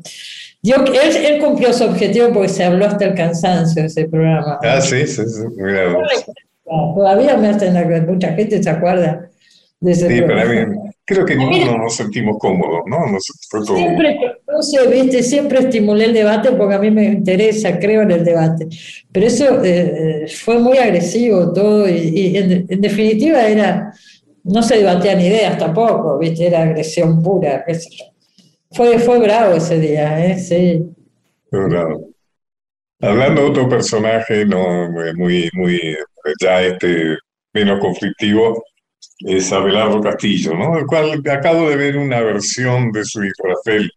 Yo, 0.61 0.77
él, 0.77 1.39
cumplió 1.39 1.73
su 1.73 1.83
objetivo 1.83 2.31
porque 2.31 2.47
se 2.47 2.63
habló 2.63 2.85
hasta 2.85 3.05
el 3.05 3.15
cansancio 3.15 3.83
ese 3.83 4.05
programa. 4.05 4.59
Ah, 4.63 4.79
sí, 4.79 5.05
sí, 5.05 5.21
sí. 5.25 5.41
Todavía 6.63 7.35
me 7.35 7.49
hacen 7.49 8.07
mucha 8.07 8.33
gente 8.33 8.63
se 8.63 8.69
acuerda 8.69 9.29
de 9.81 9.91
ese 9.91 10.07
sí, 10.07 10.21
programa. 10.21 10.93
Creo 11.05 11.25
que 11.25 11.35
ninguno 11.35 11.77
nos 11.77 11.97
sentimos 11.97 12.37
cómodos, 12.39 12.83
¿no? 12.85 12.97
Siempre, 13.75 14.17
¿viste? 14.89 15.21
siempre 15.21 15.59
estimulé 15.59 16.05
el 16.05 16.13
debate 16.13 16.53
porque 16.53 16.75
a 16.75 16.79
mí 16.79 16.91
me 16.91 17.03
interesa, 17.03 17.77
creo 17.77 18.03
en 18.03 18.11
el 18.11 18.23
debate. 18.23 18.69
Pero 19.11 19.27
eso 19.27 19.61
eh, 19.65 20.27
fue 20.33 20.59
muy 20.59 20.77
agresivo 20.77 21.51
todo 21.51 21.89
y, 21.89 22.37
en, 22.37 22.65
definitiva 22.79 23.45
era, 23.45 23.93
no 24.43 24.61
se 24.61 24.77
debatían 24.77 25.21
ideas 25.21 25.57
tampoco, 25.57 26.17
¿viste? 26.19 26.47
Era 26.47 26.63
agresión 26.63 27.21
pura, 27.23 27.63
Fue, 28.71 28.99
fue 28.99 29.19
bravo 29.19 29.55
ese 29.55 29.79
día, 29.79 30.25
¿eh? 30.25 30.37
Sí. 30.37 30.83
Fue 31.49 31.65
bravo. 31.67 32.09
Hablando 33.01 33.41
de 33.43 33.49
otro 33.49 33.69
personaje 33.69 34.45
no, 34.45 34.89
muy, 35.15 35.49
muy 35.53 35.79
ya 36.41 36.61
este 36.61 37.17
menos 37.53 37.79
conflictivo, 37.79 38.63
es 39.19 39.51
Abelardo 39.51 40.01
Castillo, 40.01 40.53
¿no? 40.55 40.77
El 40.77 40.85
cual 40.85 41.21
acabo 41.29 41.69
de 41.69 41.75
ver 41.75 41.97
una 41.97 42.21
versión 42.21 42.91
de 42.91 43.03
su 43.05 43.23
hijo 43.23 43.43
Rafael 43.43 43.91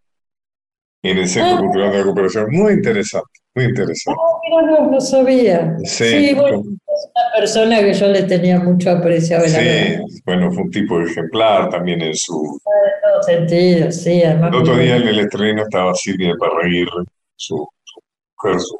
en 1.02 1.18
el 1.18 1.28
Centro 1.28 1.56
Ah. 1.56 1.60
Cultural 1.60 1.92
de 1.92 1.98
la 1.98 2.04
Cooperación. 2.04 2.46
Muy 2.50 2.72
interesante, 2.74 3.30
muy 3.54 3.64
interesante. 3.66 4.20
Mira, 4.50 4.62
no, 4.80 4.90
no 4.90 5.00
sabía. 5.00 5.76
Sí, 5.84 6.34
bueno, 6.34 6.62
es 6.96 7.10
una 7.14 7.32
persona 7.36 7.80
que 7.80 7.92
yo 7.94 8.06
le 8.08 8.22
tenía 8.24 8.58
mucho 8.58 8.90
aprecio 8.90 9.40
sí, 9.42 10.20
bueno, 10.24 10.50
fue 10.52 10.62
un 10.64 10.70
tipo 10.70 11.00
ejemplar 11.00 11.68
también 11.70 12.00
en 12.02 12.14
su... 12.14 12.58
En 12.64 13.12
todo 13.12 13.22
sentido, 13.22 13.92
sí, 13.92 14.22
además. 14.22 14.50
El 14.52 14.60
otro 14.60 14.76
día 14.76 14.96
en 14.96 15.08
el 15.08 15.18
estreno 15.20 15.62
estaba 15.62 15.94
Silvia 15.94 16.34
Parraguirre, 16.38 17.04
su, 17.36 17.68
su 17.84 18.00
mujer, 18.42 18.60
su- 18.60 18.78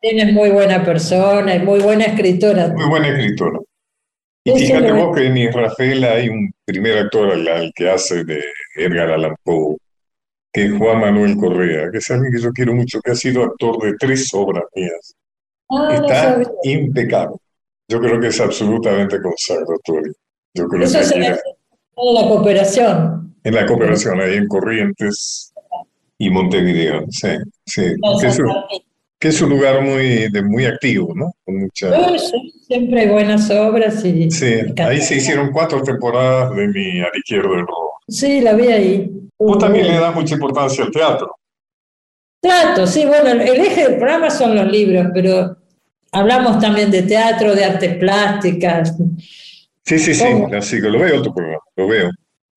Tienes 0.00 0.32
muy 0.32 0.50
buena 0.50 0.84
persona 0.84 1.54
y 1.56 1.58
muy 1.60 1.80
buena 1.80 2.04
escritora. 2.04 2.68
muy 2.68 2.88
buena 2.88 3.08
escritora. 3.08 3.58
Y 4.44 4.52
fíjate 4.52 4.88
lo 4.90 5.06
vos 5.06 5.16
que 5.16 5.26
en 5.26 5.36
Israel 5.36 6.04
hay 6.04 6.28
un 6.28 6.52
primer 6.64 6.98
actor 6.98 7.32
al, 7.32 7.48
al 7.48 7.72
que 7.74 7.90
hace 7.90 8.22
de 8.24 8.40
Edgar 8.76 9.10
Allan 9.10 9.34
Poe, 9.42 9.76
que 10.52 10.66
es 10.66 10.78
Juan 10.78 11.00
Manuel 11.00 11.36
Correa, 11.36 11.90
que 11.90 11.98
es 11.98 12.08
alguien 12.12 12.32
que 12.32 12.40
yo 12.40 12.52
quiero 12.52 12.72
mucho, 12.74 13.00
que 13.00 13.10
ha 13.10 13.14
sido 13.16 13.42
actor 13.42 13.82
de 13.82 13.94
tres 13.98 14.30
obras 14.32 14.62
mías. 14.76 15.14
Ah, 15.68 15.88
Está 15.92 16.40
impecable. 16.62 17.36
Yo 17.88 18.00
creo 18.00 18.20
que 18.20 18.28
es 18.28 18.40
absolutamente 18.40 19.20
consagratorio. 19.20 20.12
Yo 20.54 20.66
creo 20.66 20.84
Eso 20.84 20.98
que 20.98 21.04
se 21.04 21.16
hace 21.16 21.26
en 21.28 22.14
la 22.14 22.28
cooperación. 22.28 23.34
en 23.44 23.54
la 23.54 23.66
cooperación, 23.66 24.20
ahí 24.20 24.34
en 24.36 24.48
Corrientes 24.48 25.52
y 26.18 26.30
Montevideo, 26.30 27.04
sí, 27.10 27.28
sí, 27.66 27.82
que 28.20 28.26
es, 28.26 28.38
un, 28.38 28.46
Martín. 28.46 28.80
que 29.18 29.28
es 29.28 29.40
un 29.42 29.50
lugar 29.50 29.82
muy, 29.82 30.30
de, 30.30 30.42
muy 30.42 30.64
activo, 30.64 31.12
¿no? 31.14 31.30
Con 31.44 31.58
mucha, 31.58 31.90
Oh, 31.90 32.18
sí, 32.18 32.52
siempre 32.66 33.02
hay 33.02 33.08
buenas 33.10 33.50
obras 33.50 34.02
y, 34.04 34.30
sí, 34.30 34.60
y 34.74 34.80
ahí 34.80 35.00
se 35.00 35.16
hicieron 35.16 35.52
cuatro 35.52 35.82
temporadas 35.82 36.56
de 36.56 36.68
mi 36.68 37.00
A 37.00 37.04
la 37.04 37.18
izquierda 37.18 37.50
del 37.50 37.60
rojo. 37.66 37.92
Sí, 38.08 38.40
la 38.40 38.54
vi 38.54 38.66
ahí. 38.68 39.10
Vos 39.38 39.58
también 39.58 39.86
le 39.88 39.94
das 40.00 40.14
mucha 40.14 40.34
importancia 40.34 40.84
al 40.84 40.90
teatro. 40.90 41.30
Trato, 42.40 42.86
sí, 42.86 43.04
bueno, 43.04 43.30
el 43.30 43.60
eje 43.60 43.82
del 43.88 43.96
programa 43.98 44.30
son 44.30 44.54
los 44.54 44.66
libros, 44.70 45.06
pero 45.12 45.56
hablamos 46.12 46.58
también 46.60 46.90
de 46.90 47.02
teatro, 47.02 47.54
de 47.54 47.64
artes 47.64 47.96
plásticas. 47.96 48.94
Sí, 49.84 49.98
sí, 49.98 50.14
sí, 50.14 50.26
así 50.56 50.80
que 50.80 50.88
lo 50.88 50.98
veo 50.98 51.22
tu 51.22 51.32
programa, 51.32 51.62
lo 51.76 51.86
veo, 51.86 52.10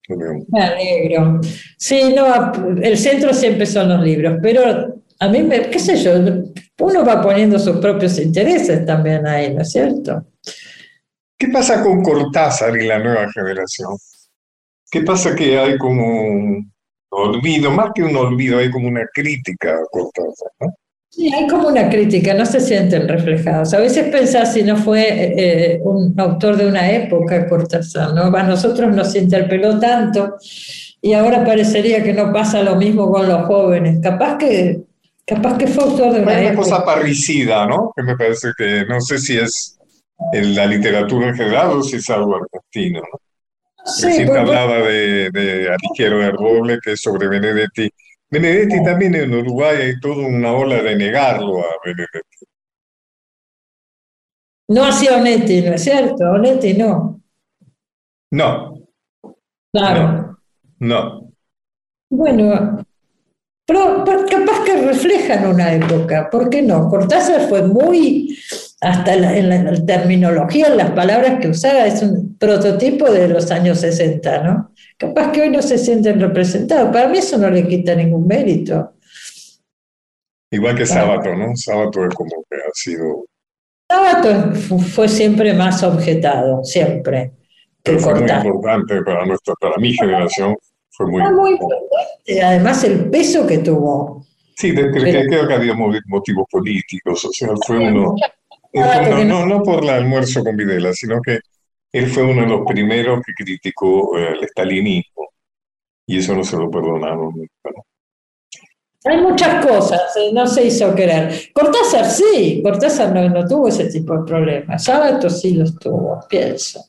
lo 0.08 0.18
veo. 0.18 0.44
Me 0.48 0.62
alegro. 0.62 1.40
Sí, 1.76 2.12
no, 2.14 2.52
el 2.82 2.98
centro 2.98 3.32
siempre 3.32 3.66
son 3.66 3.88
los 3.88 4.02
libros, 4.02 4.38
pero 4.42 5.00
a 5.20 5.28
mí, 5.28 5.42
me, 5.42 5.70
qué 5.70 5.78
sé 5.78 5.96
yo, 5.96 6.12
uno 6.80 7.04
va 7.04 7.22
poniendo 7.22 7.58
sus 7.58 7.76
propios 7.76 8.18
intereses 8.18 8.84
también 8.86 9.26
ahí, 9.26 9.54
¿no 9.54 9.62
es 9.62 9.70
cierto? 9.70 10.26
¿Qué 11.38 11.48
pasa 11.48 11.82
con 11.82 12.02
Cortázar 12.02 12.76
y 12.76 12.86
la 12.86 12.98
nueva 12.98 13.30
generación? 13.32 13.96
¿Qué 14.90 15.02
pasa 15.02 15.34
que 15.34 15.58
hay 15.58 15.78
como 15.78 16.04
un 16.04 16.72
olvido, 17.10 17.70
más 17.70 17.90
que 17.94 18.02
un 18.02 18.16
olvido, 18.16 18.58
hay 18.58 18.70
como 18.70 18.88
una 18.88 19.06
crítica 19.12 19.74
a 19.74 19.84
Cortázar, 19.90 20.50
¿no? 20.60 20.74
Sí, 21.10 21.28
hay 21.34 21.48
como 21.48 21.68
una 21.68 21.90
crítica, 21.90 22.34
no 22.34 22.46
se 22.46 22.60
sienten 22.60 23.08
reflejados. 23.08 23.74
A 23.74 23.80
veces 23.80 24.08
pensás 24.10 24.54
si 24.54 24.62
no 24.62 24.76
fue 24.76 25.34
eh, 25.36 25.80
un 25.82 26.14
autor 26.18 26.56
de 26.56 26.66
una 26.66 26.88
época, 26.92 27.48
Cortázar, 27.48 28.14
¿no? 28.14 28.24
A 28.34 28.42
nosotros 28.44 28.94
nos 28.94 29.14
interpeló 29.16 29.78
tanto 29.80 30.36
y 31.02 31.12
ahora 31.14 31.44
parecería 31.44 32.04
que 32.04 32.12
no 32.12 32.32
pasa 32.32 32.62
lo 32.62 32.76
mismo 32.76 33.10
con 33.10 33.28
los 33.28 33.44
jóvenes. 33.46 33.98
Capaz 34.00 34.38
que, 34.38 34.82
capaz 35.26 35.58
que 35.58 35.66
fue 35.66 35.82
autor 35.84 36.12
de 36.14 36.20
una 36.22 36.32
una 36.32 36.42
época. 36.42 36.56
cosa 36.56 36.84
parricida, 36.84 37.66
¿no? 37.66 37.92
Que 37.96 38.04
me 38.04 38.16
parece 38.16 38.48
que 38.56 38.84
no 38.88 39.00
sé 39.00 39.18
si 39.18 39.36
es 39.36 39.78
en 40.32 40.54
la 40.54 40.66
literatura 40.66 41.28
en 41.28 41.34
general 41.34 41.70
o 41.72 41.82
si 41.82 41.96
es 41.96 42.08
algo 42.10 42.36
argentino, 42.36 43.00
¿no? 43.00 43.18
Sí, 43.84 44.06
Recién 44.06 44.28
pues, 44.28 44.38
hablaba 44.38 44.78
de, 44.78 45.30
de 45.30 45.68
Alighiero 45.70 46.18
de 46.18 46.30
Roble, 46.30 46.78
que 46.84 46.92
es 46.92 47.00
sobre 47.00 47.26
Benedetti. 47.28 47.90
Benedetti 48.30 48.82
también 48.84 49.14
en 49.16 49.34
Uruguay 49.34 49.76
hay 49.76 50.00
toda 50.00 50.26
una 50.26 50.52
ola 50.52 50.82
de 50.82 50.96
negarlo 50.96 51.60
a 51.60 51.76
Benedetti. 51.84 52.46
no 54.68 54.84
hacía 54.84 55.16
Onetti, 55.16 55.62
¿no 55.62 55.74
es 55.74 55.82
cierto? 55.82 56.24
Onetti 56.30 56.74
no. 56.74 57.20
No, 58.32 58.74
Claro. 59.72 60.38
no. 60.78 61.32
Bueno, 62.08 62.84
pero, 63.66 64.04
pero 64.04 64.26
capaz 64.26 64.64
que 64.64 64.76
reflejan 64.86 65.46
una 65.48 65.72
época, 65.74 66.28
¿por 66.30 66.48
qué 66.50 66.62
no? 66.62 66.88
Cortázar 66.88 67.48
fue 67.48 67.62
muy, 67.62 68.36
hasta 68.80 69.14
la- 69.16 69.36
en 69.36 69.48
la 69.50 69.84
terminología, 69.84 70.68
en 70.68 70.76
las 70.78 70.90
palabras 70.92 71.38
que 71.40 71.48
usaba, 71.48 71.86
es 71.86 72.02
un 72.02 72.36
prototipo 72.38 73.10
de 73.10 73.28
los 73.28 73.50
años 73.50 73.80
60, 73.80 74.42
¿no? 74.42 74.72
Capaz 74.96 75.32
que 75.32 75.42
hoy 75.42 75.50
no 75.50 75.60
se 75.62 75.76
sienten 75.78 76.18
representados. 76.20 76.90
Para 76.92 77.08
mí 77.08 77.18
eso 77.18 77.36
no 77.38 77.50
le 77.50 77.66
quita 77.68 77.94
ningún 77.94 78.26
mérito. 78.26 78.94
Igual 80.50 80.76
que. 80.76 80.86
Sábato, 80.86 81.34
¿no? 81.34 81.54
Sábato 81.56 82.04
es 82.06 82.14
como 82.14 82.30
que 82.48 82.56
ha 82.56 82.70
sido, 82.74 83.24
Sábato 83.88 84.52
fu- 84.54 84.78
fue 84.78 85.08
siempre 85.08 85.52
más 85.52 85.82
objetado, 85.82 86.64
siempre, 86.64 87.32
pero 87.82 87.98
fue 87.98 88.14
muy 88.14 88.30
importante 88.30 89.02
para 89.02 89.26
nuestra, 89.26 89.54
para 89.60 89.76
mi 89.78 89.92
generación, 89.92 90.56
fue 90.90 91.06
muy 91.06 91.22
Fue 91.22 91.32
muy 91.32 91.50
importante. 91.52 92.42
además 92.42 92.84
el 92.84 93.10
peso 93.10 93.46
que 93.46 93.58
tuvo. 93.58 94.24
Sí, 94.56 94.72
de- 94.72 94.90
creo, 94.90 95.04
que- 95.04 95.26
creo 95.26 95.48
que 95.48 95.54
había 95.54 95.74
motivos 95.74 96.46
políticos, 96.50 97.24
o 97.24 97.30
sea, 97.32 97.48
fue 97.66 97.78
uno, 97.78 98.14
fue 98.72 99.00
uno- 99.24 99.24
no, 99.24 99.46
no 99.46 99.62
por 99.62 99.82
el 99.84 99.90
almuerzo 99.90 100.42
con 100.44 100.56
Videla, 100.56 100.92
sino 100.92 101.20
que 101.20 101.40
él 101.92 102.06
fue 102.08 102.22
uno 102.24 102.42
de 102.42 102.48
los 102.48 102.60
primeros 102.66 103.20
que 103.26 103.32
criticó 103.44 104.16
eh, 104.18 104.32
el 104.36 104.44
estalinismo, 104.44 105.28
y 106.06 106.18
eso 106.18 106.34
no 106.34 106.44
se 106.44 106.56
lo 106.56 106.70
perdonaron 106.70 107.32
nunca, 107.34 107.70
¿no? 107.74 107.84
Hay 109.04 109.16
muchas 109.22 109.64
cosas, 109.64 110.14
eh, 110.16 110.30
no 110.32 110.46
se 110.46 110.66
hizo 110.66 110.94
querer. 110.94 111.50
Cortázar 111.54 112.04
sí, 112.10 112.60
Cortázar 112.62 113.14
no, 113.14 113.28
no 113.30 113.46
tuvo 113.46 113.68
ese 113.68 113.86
tipo 113.86 114.16
de 114.16 114.24
problemas. 114.26 114.84
Sábato 114.84 115.30
sí 115.30 115.54
los 115.54 115.78
tuvo, 115.78 116.20
pienso. 116.28 116.84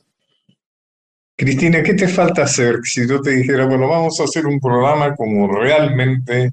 Cristina, 1.36 1.82
¿qué 1.82 1.94
te 1.94 2.06
falta 2.06 2.42
hacer 2.42 2.76
si 2.84 3.08
yo 3.08 3.20
te 3.20 3.30
dijera, 3.30 3.66
bueno, 3.66 3.88
vamos 3.88 4.20
a 4.20 4.24
hacer 4.24 4.46
un 4.46 4.60
programa 4.60 5.16
como 5.16 5.48
realmente 5.48 6.50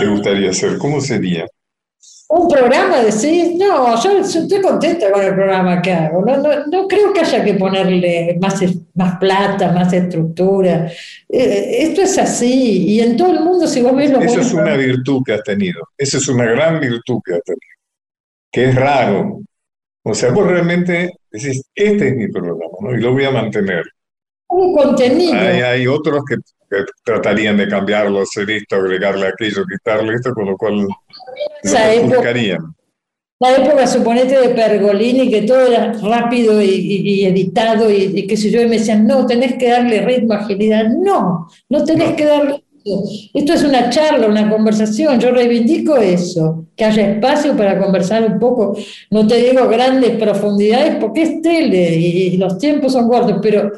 te 0.00 0.06
gustaría 0.06 0.50
hacer? 0.50 0.78
¿Cómo 0.78 1.00
sería? 1.00 1.46
Un 2.32 2.46
programa, 2.46 3.02
decís, 3.02 3.56
no, 3.58 4.00
yo, 4.00 4.22
yo 4.22 4.40
estoy 4.40 4.60
contenta 4.60 5.10
con 5.10 5.20
el 5.20 5.34
programa 5.34 5.82
que 5.82 5.92
hago. 5.92 6.24
No, 6.24 6.36
no, 6.36 6.64
no 6.66 6.86
creo 6.86 7.12
que 7.12 7.20
haya 7.20 7.44
que 7.44 7.54
ponerle 7.54 8.38
más, 8.40 9.16
plata, 9.18 9.72
más 9.72 9.92
estructura. 9.92 10.88
Eh, 11.28 11.82
esto 11.82 12.02
es 12.02 12.16
así, 12.18 12.84
y 12.86 13.00
en 13.00 13.16
todo 13.16 13.32
el 13.32 13.40
mundo, 13.40 13.66
si 13.66 13.82
vos 13.82 13.96
ves 13.96 14.12
los 14.12 14.22
Eso 14.22 14.42
es 14.42 14.52
una 14.52 14.76
virtud 14.76 15.24
que 15.26 15.32
has 15.32 15.42
tenido, 15.42 15.80
esa 15.98 16.18
es 16.18 16.28
una 16.28 16.44
gran 16.44 16.78
virtud 16.78 17.18
que 17.24 17.34
has 17.34 17.42
tenido, 17.42 17.76
que 18.52 18.64
es 18.66 18.74
raro. 18.76 19.40
O 20.04 20.14
sea, 20.14 20.30
vos 20.30 20.46
realmente 20.46 21.10
decís, 21.32 21.64
este 21.74 22.08
es 22.10 22.16
mi 22.16 22.28
programa, 22.28 22.76
¿no? 22.80 22.94
Y 22.94 23.00
lo 23.00 23.12
voy 23.12 23.24
a 23.24 23.32
mantener. 23.32 23.82
Un 24.50 24.74
contenido. 24.76 25.34
Hay, 25.34 25.60
hay 25.60 25.86
otros 25.86 26.22
que, 26.28 26.36
que 26.70 26.84
tratarían 27.04 27.56
de 27.56 27.68
cambiarlo, 27.68 28.20
hacer 28.22 28.50
esto, 28.50 28.76
agregarle 28.76 29.26
aquello, 29.28 29.64
quitarle 29.66 30.14
esto, 30.14 30.32
con 30.32 30.46
lo 30.46 30.56
cual 30.56 30.86
Esa 31.62 31.92
época-. 31.92 32.32
La 33.42 33.56
época, 33.56 33.86
suponete, 33.86 34.38
de 34.38 34.50
Pergolini, 34.50 35.30
que 35.30 35.42
todo 35.42 35.66
era 35.66 35.94
rápido 36.02 36.60
y, 36.60 36.66
y- 36.68 37.10
y 37.22 37.24
editado 37.24 37.90
y, 37.90 38.12
y 38.14 38.26
qué 38.26 38.36
sé 38.36 38.50
yo, 38.50 38.60
y 38.60 38.66
me 38.68 38.76
decían, 38.76 39.06
no, 39.06 39.24
tenés 39.24 39.54
que 39.54 39.70
darle 39.70 40.02
ritmo, 40.02 40.34
agilidad. 40.34 40.84
No, 40.90 41.48
no 41.70 41.84
tenés 41.84 42.10
No. 42.10 42.16
que 42.16 42.24
darle. 42.26 42.64
Esto 43.34 43.52
es 43.54 43.62
una 43.62 43.88
charla, 43.90 44.26
una 44.26 44.48
conversación. 44.50 45.18
Yo 45.20 45.30
reivindico 45.32 45.96
eso, 45.96 46.66
que 46.76 46.84
haya 46.84 47.12
espacio 47.12 47.56
para 47.56 47.78
conversar 47.78 48.24
un 48.30 48.38
poco. 48.38 48.76
No 49.10 49.26
te 49.26 49.36
digo 49.36 49.68
grandes 49.68 50.16
profundidades 50.18 50.96
porque 50.96 51.22
es 51.22 51.40
tele 51.42 51.94
y, 51.96 52.06
y 52.34 52.36
los 52.36 52.58
tiempos 52.58 52.92
son 52.92 53.08
cortos, 53.08 53.38
pero 53.42 53.72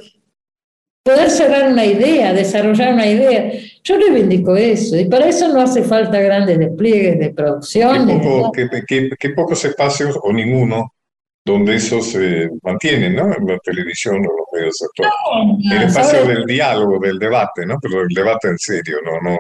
poder 1.03 1.31
cerrar 1.31 1.71
una 1.73 1.85
idea, 1.85 2.33
desarrollar 2.33 2.95
una 2.95 3.07
idea. 3.07 3.53
Yo 3.83 3.97
reivindico 3.99 4.57
eso 4.57 4.97
y 4.99 5.07
para 5.07 5.27
eso 5.27 5.49
no 5.53 5.61
hace 5.61 5.83
falta 5.83 6.21
grandes 6.21 6.59
despliegues 6.59 7.19
de 7.19 7.27
Qué, 7.29 7.35
producciones. 7.35 8.19
poco- 8.25 8.41
¿no? 8.43 8.53
qué- 8.53 8.69
qué- 8.87 9.11
qué 9.19 9.31
pocos 9.31 9.65
espacios 9.65 10.17
o 10.23 10.33
ninguno 10.33 10.93
donde 11.45 11.75
eso 11.75 12.01
se 12.01 12.49
mantiene, 12.63 13.11
¿no? 13.11 13.25
En 13.37 13.45
la 13.49 13.59
televisión 13.59 14.15
o 14.19 14.21
los 14.21 14.47
medios 14.53 14.77
actuales. 14.81 15.13
El 15.73 15.79
Ah, 15.79 15.85
espacio 15.87 16.21
¿sabes? 16.21 16.37
del 16.37 16.47
diálogo, 16.47 17.01
del 17.01 17.19
debate, 17.19 17.67
¿no? 17.67 17.79
Pero 17.83 18.03
el 18.03 18.09
debate 18.15 18.49
en 18.49 18.59
serio, 18.59 18.99
no, 19.05 19.21
no. 19.21 19.37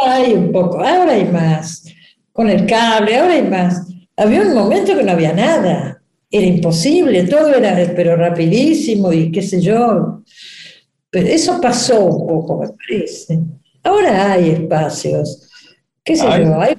Ahora 0.00 0.14
hay 0.16 0.32
un 0.32 0.50
poco, 0.50 0.78
ahora 0.82 1.12
hay 1.12 1.26
más. 1.26 1.84
Con 2.32 2.48
el 2.48 2.64
cable, 2.64 3.16
ahora 3.18 3.34
hay 3.34 3.42
más. 3.42 3.86
Había 4.16 4.40
un 4.40 4.54
momento 4.54 4.96
que 4.96 5.02
no 5.02 5.12
había 5.12 5.34
nada. 5.34 6.00
Era 6.30 6.46
imposible, 6.46 7.24
todo 7.24 7.54
era 7.54 7.76
pero 7.94 8.16
rapidísimo 8.16 9.12
y 9.12 9.30
qué 9.30 9.42
sé 9.42 9.60
yo. 9.60 10.22
Pero 11.14 11.28
eso 11.28 11.60
pasó 11.60 12.06
un 12.06 12.26
poco, 12.26 12.58
me 12.58 12.66
parece. 12.70 13.38
Ahora 13.84 14.32
hay 14.32 14.50
espacios. 14.50 15.48
¿Qué 16.02 16.16
sé 16.16 16.26
Hay. 16.26 16.44
yo? 16.44 16.60
Hay, 16.60 16.76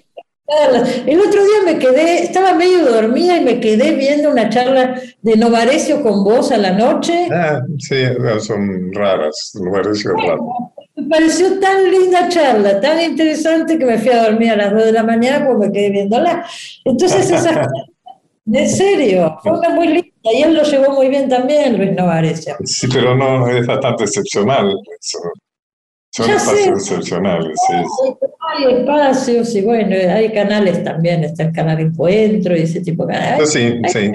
El 1.07 1.19
otro 1.21 1.41
día 1.41 1.61
me 1.63 1.79
quedé, 1.79 2.21
estaba 2.21 2.53
medio 2.53 2.85
dormida 2.85 3.37
y 3.37 3.45
me 3.45 3.61
quedé 3.61 3.93
viendo 3.95 4.29
una 4.29 4.49
charla 4.49 5.01
de 5.21 5.37
Novarecio 5.37 6.03
con 6.03 6.25
vos 6.25 6.51
a 6.51 6.57
la 6.57 6.71
noche. 6.71 7.29
Ah, 7.31 7.61
sí, 7.79 7.95
son 8.41 8.91
raras, 8.91 9.51
Novarecio 9.53 10.11
es 10.17 10.27
raro. 10.27 10.73
Me 10.97 11.07
pareció 11.07 11.57
tan 11.61 11.89
linda 11.89 12.27
charla, 12.27 12.81
tan 12.81 13.01
interesante 13.01 13.79
que 13.79 13.85
me 13.85 13.97
fui 13.97 14.09
a 14.09 14.23
dormir 14.23 14.51
a 14.51 14.57
las 14.57 14.73
2 14.73 14.83
de 14.83 14.91
la 14.91 15.03
mañana 15.03 15.47
porque 15.47 15.67
me 15.67 15.71
quedé 15.71 15.89
viéndola. 15.91 16.45
Entonces, 16.83 17.31
esa, 17.31 17.69
en 18.51 18.69
serio, 18.69 19.37
fue 19.41 19.57
una 19.57 19.69
muy 19.69 19.87
linda 19.87 20.04
y 20.33 20.41
él 20.41 20.53
lo 20.53 20.63
llevó 20.63 20.91
muy 20.91 21.09
bien 21.09 21.29
también, 21.29 21.77
Luis 21.77 21.91
Novarecio. 21.93 22.55
Sí, 22.63 22.87
pero 22.91 23.15
no 23.15 23.47
es 23.47 23.65
bastante 23.65 24.03
excepcional. 24.03 24.75
Son 26.11 26.29
espacios 26.29 26.79
excepcionales. 26.79 27.57
Sí. 27.67 27.73
Hay 28.39 28.73
espacios 28.73 29.53
y 29.55 29.61
bueno, 29.61 29.95
hay 29.95 30.31
canales 30.31 30.83
también, 30.83 31.23
está 31.23 31.43
el 31.43 31.51
canal 31.51 31.79
Encuentro 31.79 32.55
y 32.55 32.61
ese 32.61 32.81
tipo 32.81 33.05
de 33.05 33.13
canales. 33.13 33.51
Sí, 33.51 33.81
sí. 33.87 34.11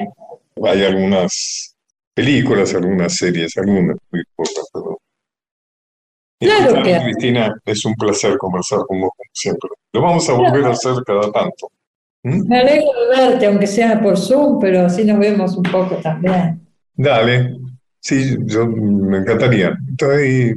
Hay 0.65 0.85
algunas 0.85 1.77
películas, 2.15 2.75
algunas 2.75 3.15
series, 3.17 3.57
algunas 3.57 3.97
muy 4.11 4.23
pocas, 4.35 4.69
pero. 4.73 4.99
Claro 6.41 6.83
que. 6.83 6.99
Cristina, 7.03 7.55
es 7.67 7.85
un 7.85 7.95
placer 7.95 8.37
conversar 8.39 8.81
con 8.87 9.01
vos 9.01 9.11
como 9.17 9.31
siempre. 9.33 9.71
Lo 9.93 10.03
vamos 10.03 10.29
a 10.29 10.33
volver 10.33 10.65
a 10.65 10.71
hacer 10.71 10.95
cada 11.07 11.31
tanto. 11.31 11.71
¿Mm? 12.23 12.49
Me 12.49 12.61
alegro 12.61 12.91
de 13.01 13.17
verte, 13.17 13.47
aunque 13.47 13.67
sea 13.67 14.01
por 14.01 14.19
Zoom, 14.19 14.59
pero 14.61 14.87
así 14.87 15.05
nos 15.05 15.19
vemos 15.19 15.57
un 15.57 15.65
poco 15.65 15.97
también. 15.97 16.61
Dale. 16.95 17.57
Sí, 17.99 18.37
yo 18.47 18.67
me 18.67 19.19
encantaría. 19.19 19.77
Estoy 19.91 20.55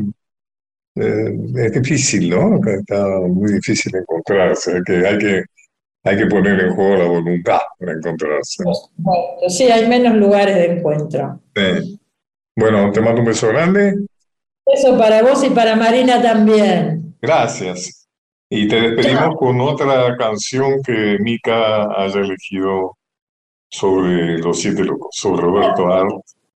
eh, 0.95 1.37
es 1.55 1.71
difícil, 1.73 2.29
¿no? 2.29 2.59
Está 2.65 3.19
muy 3.19 3.53
difícil 3.53 3.95
encontrarse, 3.95 4.81
que 4.85 5.07
hay 5.07 5.17
que 5.17 5.43
hay 6.05 6.17
que 6.17 6.25
poner 6.25 6.59
en 6.59 6.75
juego 6.75 6.97
la 6.97 7.05
voluntad 7.05 7.59
para 7.79 7.93
encontrarse. 7.93 8.63
Sí, 9.47 9.63
hay 9.71 9.87
menos 9.87 10.15
lugares 10.15 10.55
de 10.55 10.65
encuentro. 10.65 11.39
Bueno, 12.55 12.91
te 12.91 13.01
mando 13.01 13.21
un 13.21 13.27
beso 13.27 13.47
grande. 13.47 13.95
Beso 14.65 14.97
para 14.97 15.23
vos 15.23 15.43
y 15.43 15.49
para 15.49 15.75
Marina 15.75 16.21
también. 16.21 17.15
Gracias. 17.21 18.02
Y 18.55 18.67
te 18.67 18.79
despedimos 18.79 19.35
con 19.35 19.59
otra 19.61 20.15
canción 20.15 20.83
que 20.85 21.17
Mica 21.19 21.85
haya 21.97 22.19
elegido 22.19 22.99
sobre 23.67 24.37
los 24.37 24.61
siete 24.61 24.83
locos, 24.83 25.09
sobre 25.11 25.41
Roberto 25.41 25.91
Art. 25.91 26.11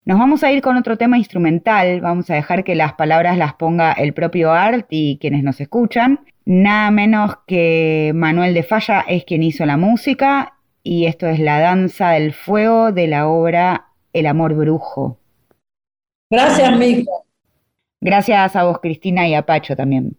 Nos 0.03 0.19
vamos 0.19 0.43
a 0.43 0.51
ir 0.51 0.61
con 0.61 0.75
otro 0.75 0.97
tema 0.97 1.17
instrumental, 1.17 2.01
vamos 2.01 2.29
a 2.29 2.35
dejar 2.35 2.65
que 2.65 2.75
las 2.75 2.95
palabras 2.95 3.37
las 3.37 3.53
ponga 3.53 3.93
el 3.93 4.13
propio 4.13 4.51
Art 4.51 4.87
y 4.89 5.17
quienes 5.21 5.41
nos 5.41 5.61
escuchan. 5.61 6.19
Nada 6.43 6.91
menos 6.91 7.37
que 7.47 8.11
Manuel 8.13 8.53
de 8.53 8.63
Falla 8.63 9.05
es 9.07 9.23
quien 9.23 9.41
hizo 9.41 9.65
la 9.65 9.77
música 9.77 10.57
y 10.83 11.05
esto 11.05 11.27
es 11.27 11.39
la 11.39 11.61
danza 11.61 12.09
del 12.09 12.33
fuego 12.33 12.91
de 12.91 13.07
la 13.07 13.29
obra 13.29 13.87
El 14.11 14.25
amor 14.25 14.53
brujo. 14.53 15.17
Gracias, 16.29 16.77
Mico. 16.77 17.25
Gracias 18.01 18.57
a 18.57 18.65
vos, 18.65 18.79
Cristina, 18.81 19.29
y 19.29 19.33
a 19.33 19.45
Pacho 19.45 19.77
también. 19.77 20.17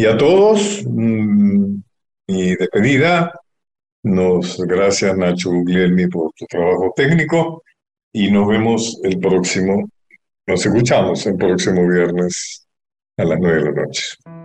Y 0.00 0.06
a 0.06 0.16
todos, 0.16 0.82
mm, 0.86 1.74
mi 2.28 2.56
despedida. 2.56 3.34
Nos 4.02 4.56
gracias 4.56 5.14
Nacho 5.14 5.50
Guglielmi 5.50 6.06
por 6.06 6.32
tu 6.32 6.46
trabajo 6.46 6.90
técnico 6.96 7.62
y 8.10 8.30
nos 8.30 8.48
vemos 8.48 8.98
el 9.04 9.20
próximo, 9.20 9.90
nos 10.46 10.64
escuchamos 10.64 11.26
el 11.26 11.36
próximo 11.36 11.86
viernes 11.86 12.66
a 13.18 13.24
las 13.24 13.38
nueve 13.38 13.58
de 13.58 13.64
la 13.72 13.82
noche. 13.82 14.39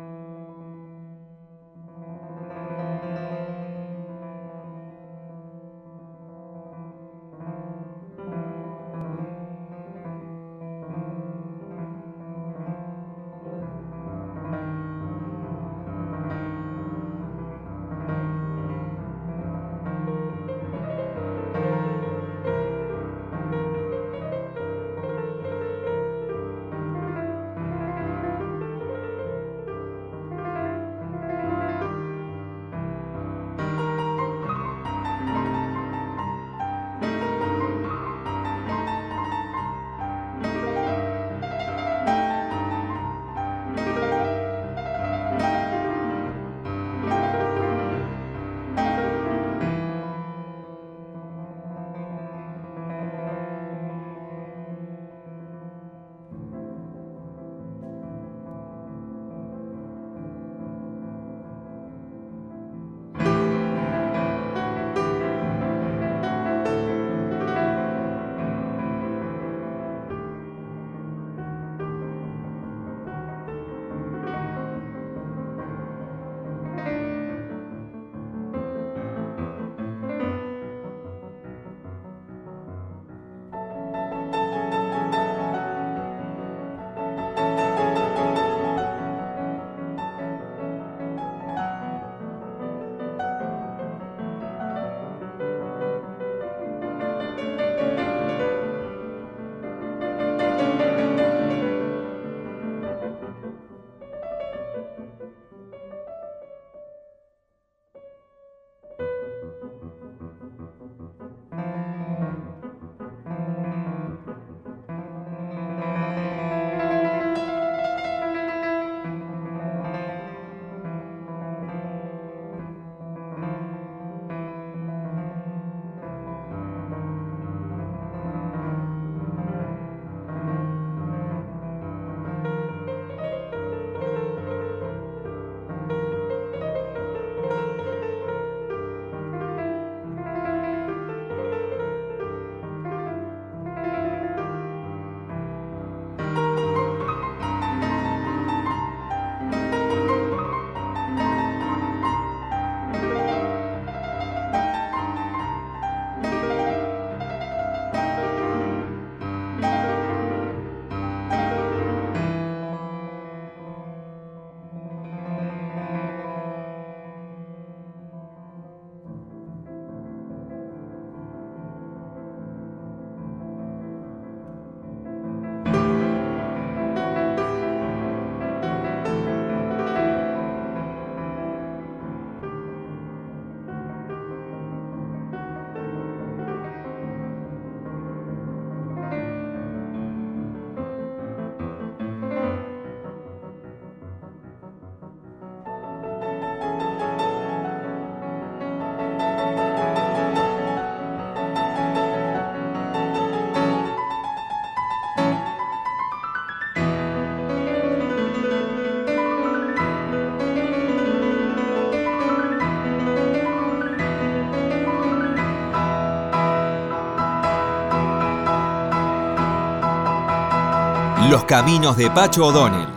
Caminos 221.45 221.95
de 221.97 222.09
Pacho 222.09 222.47
O'Donnell. 222.47 222.94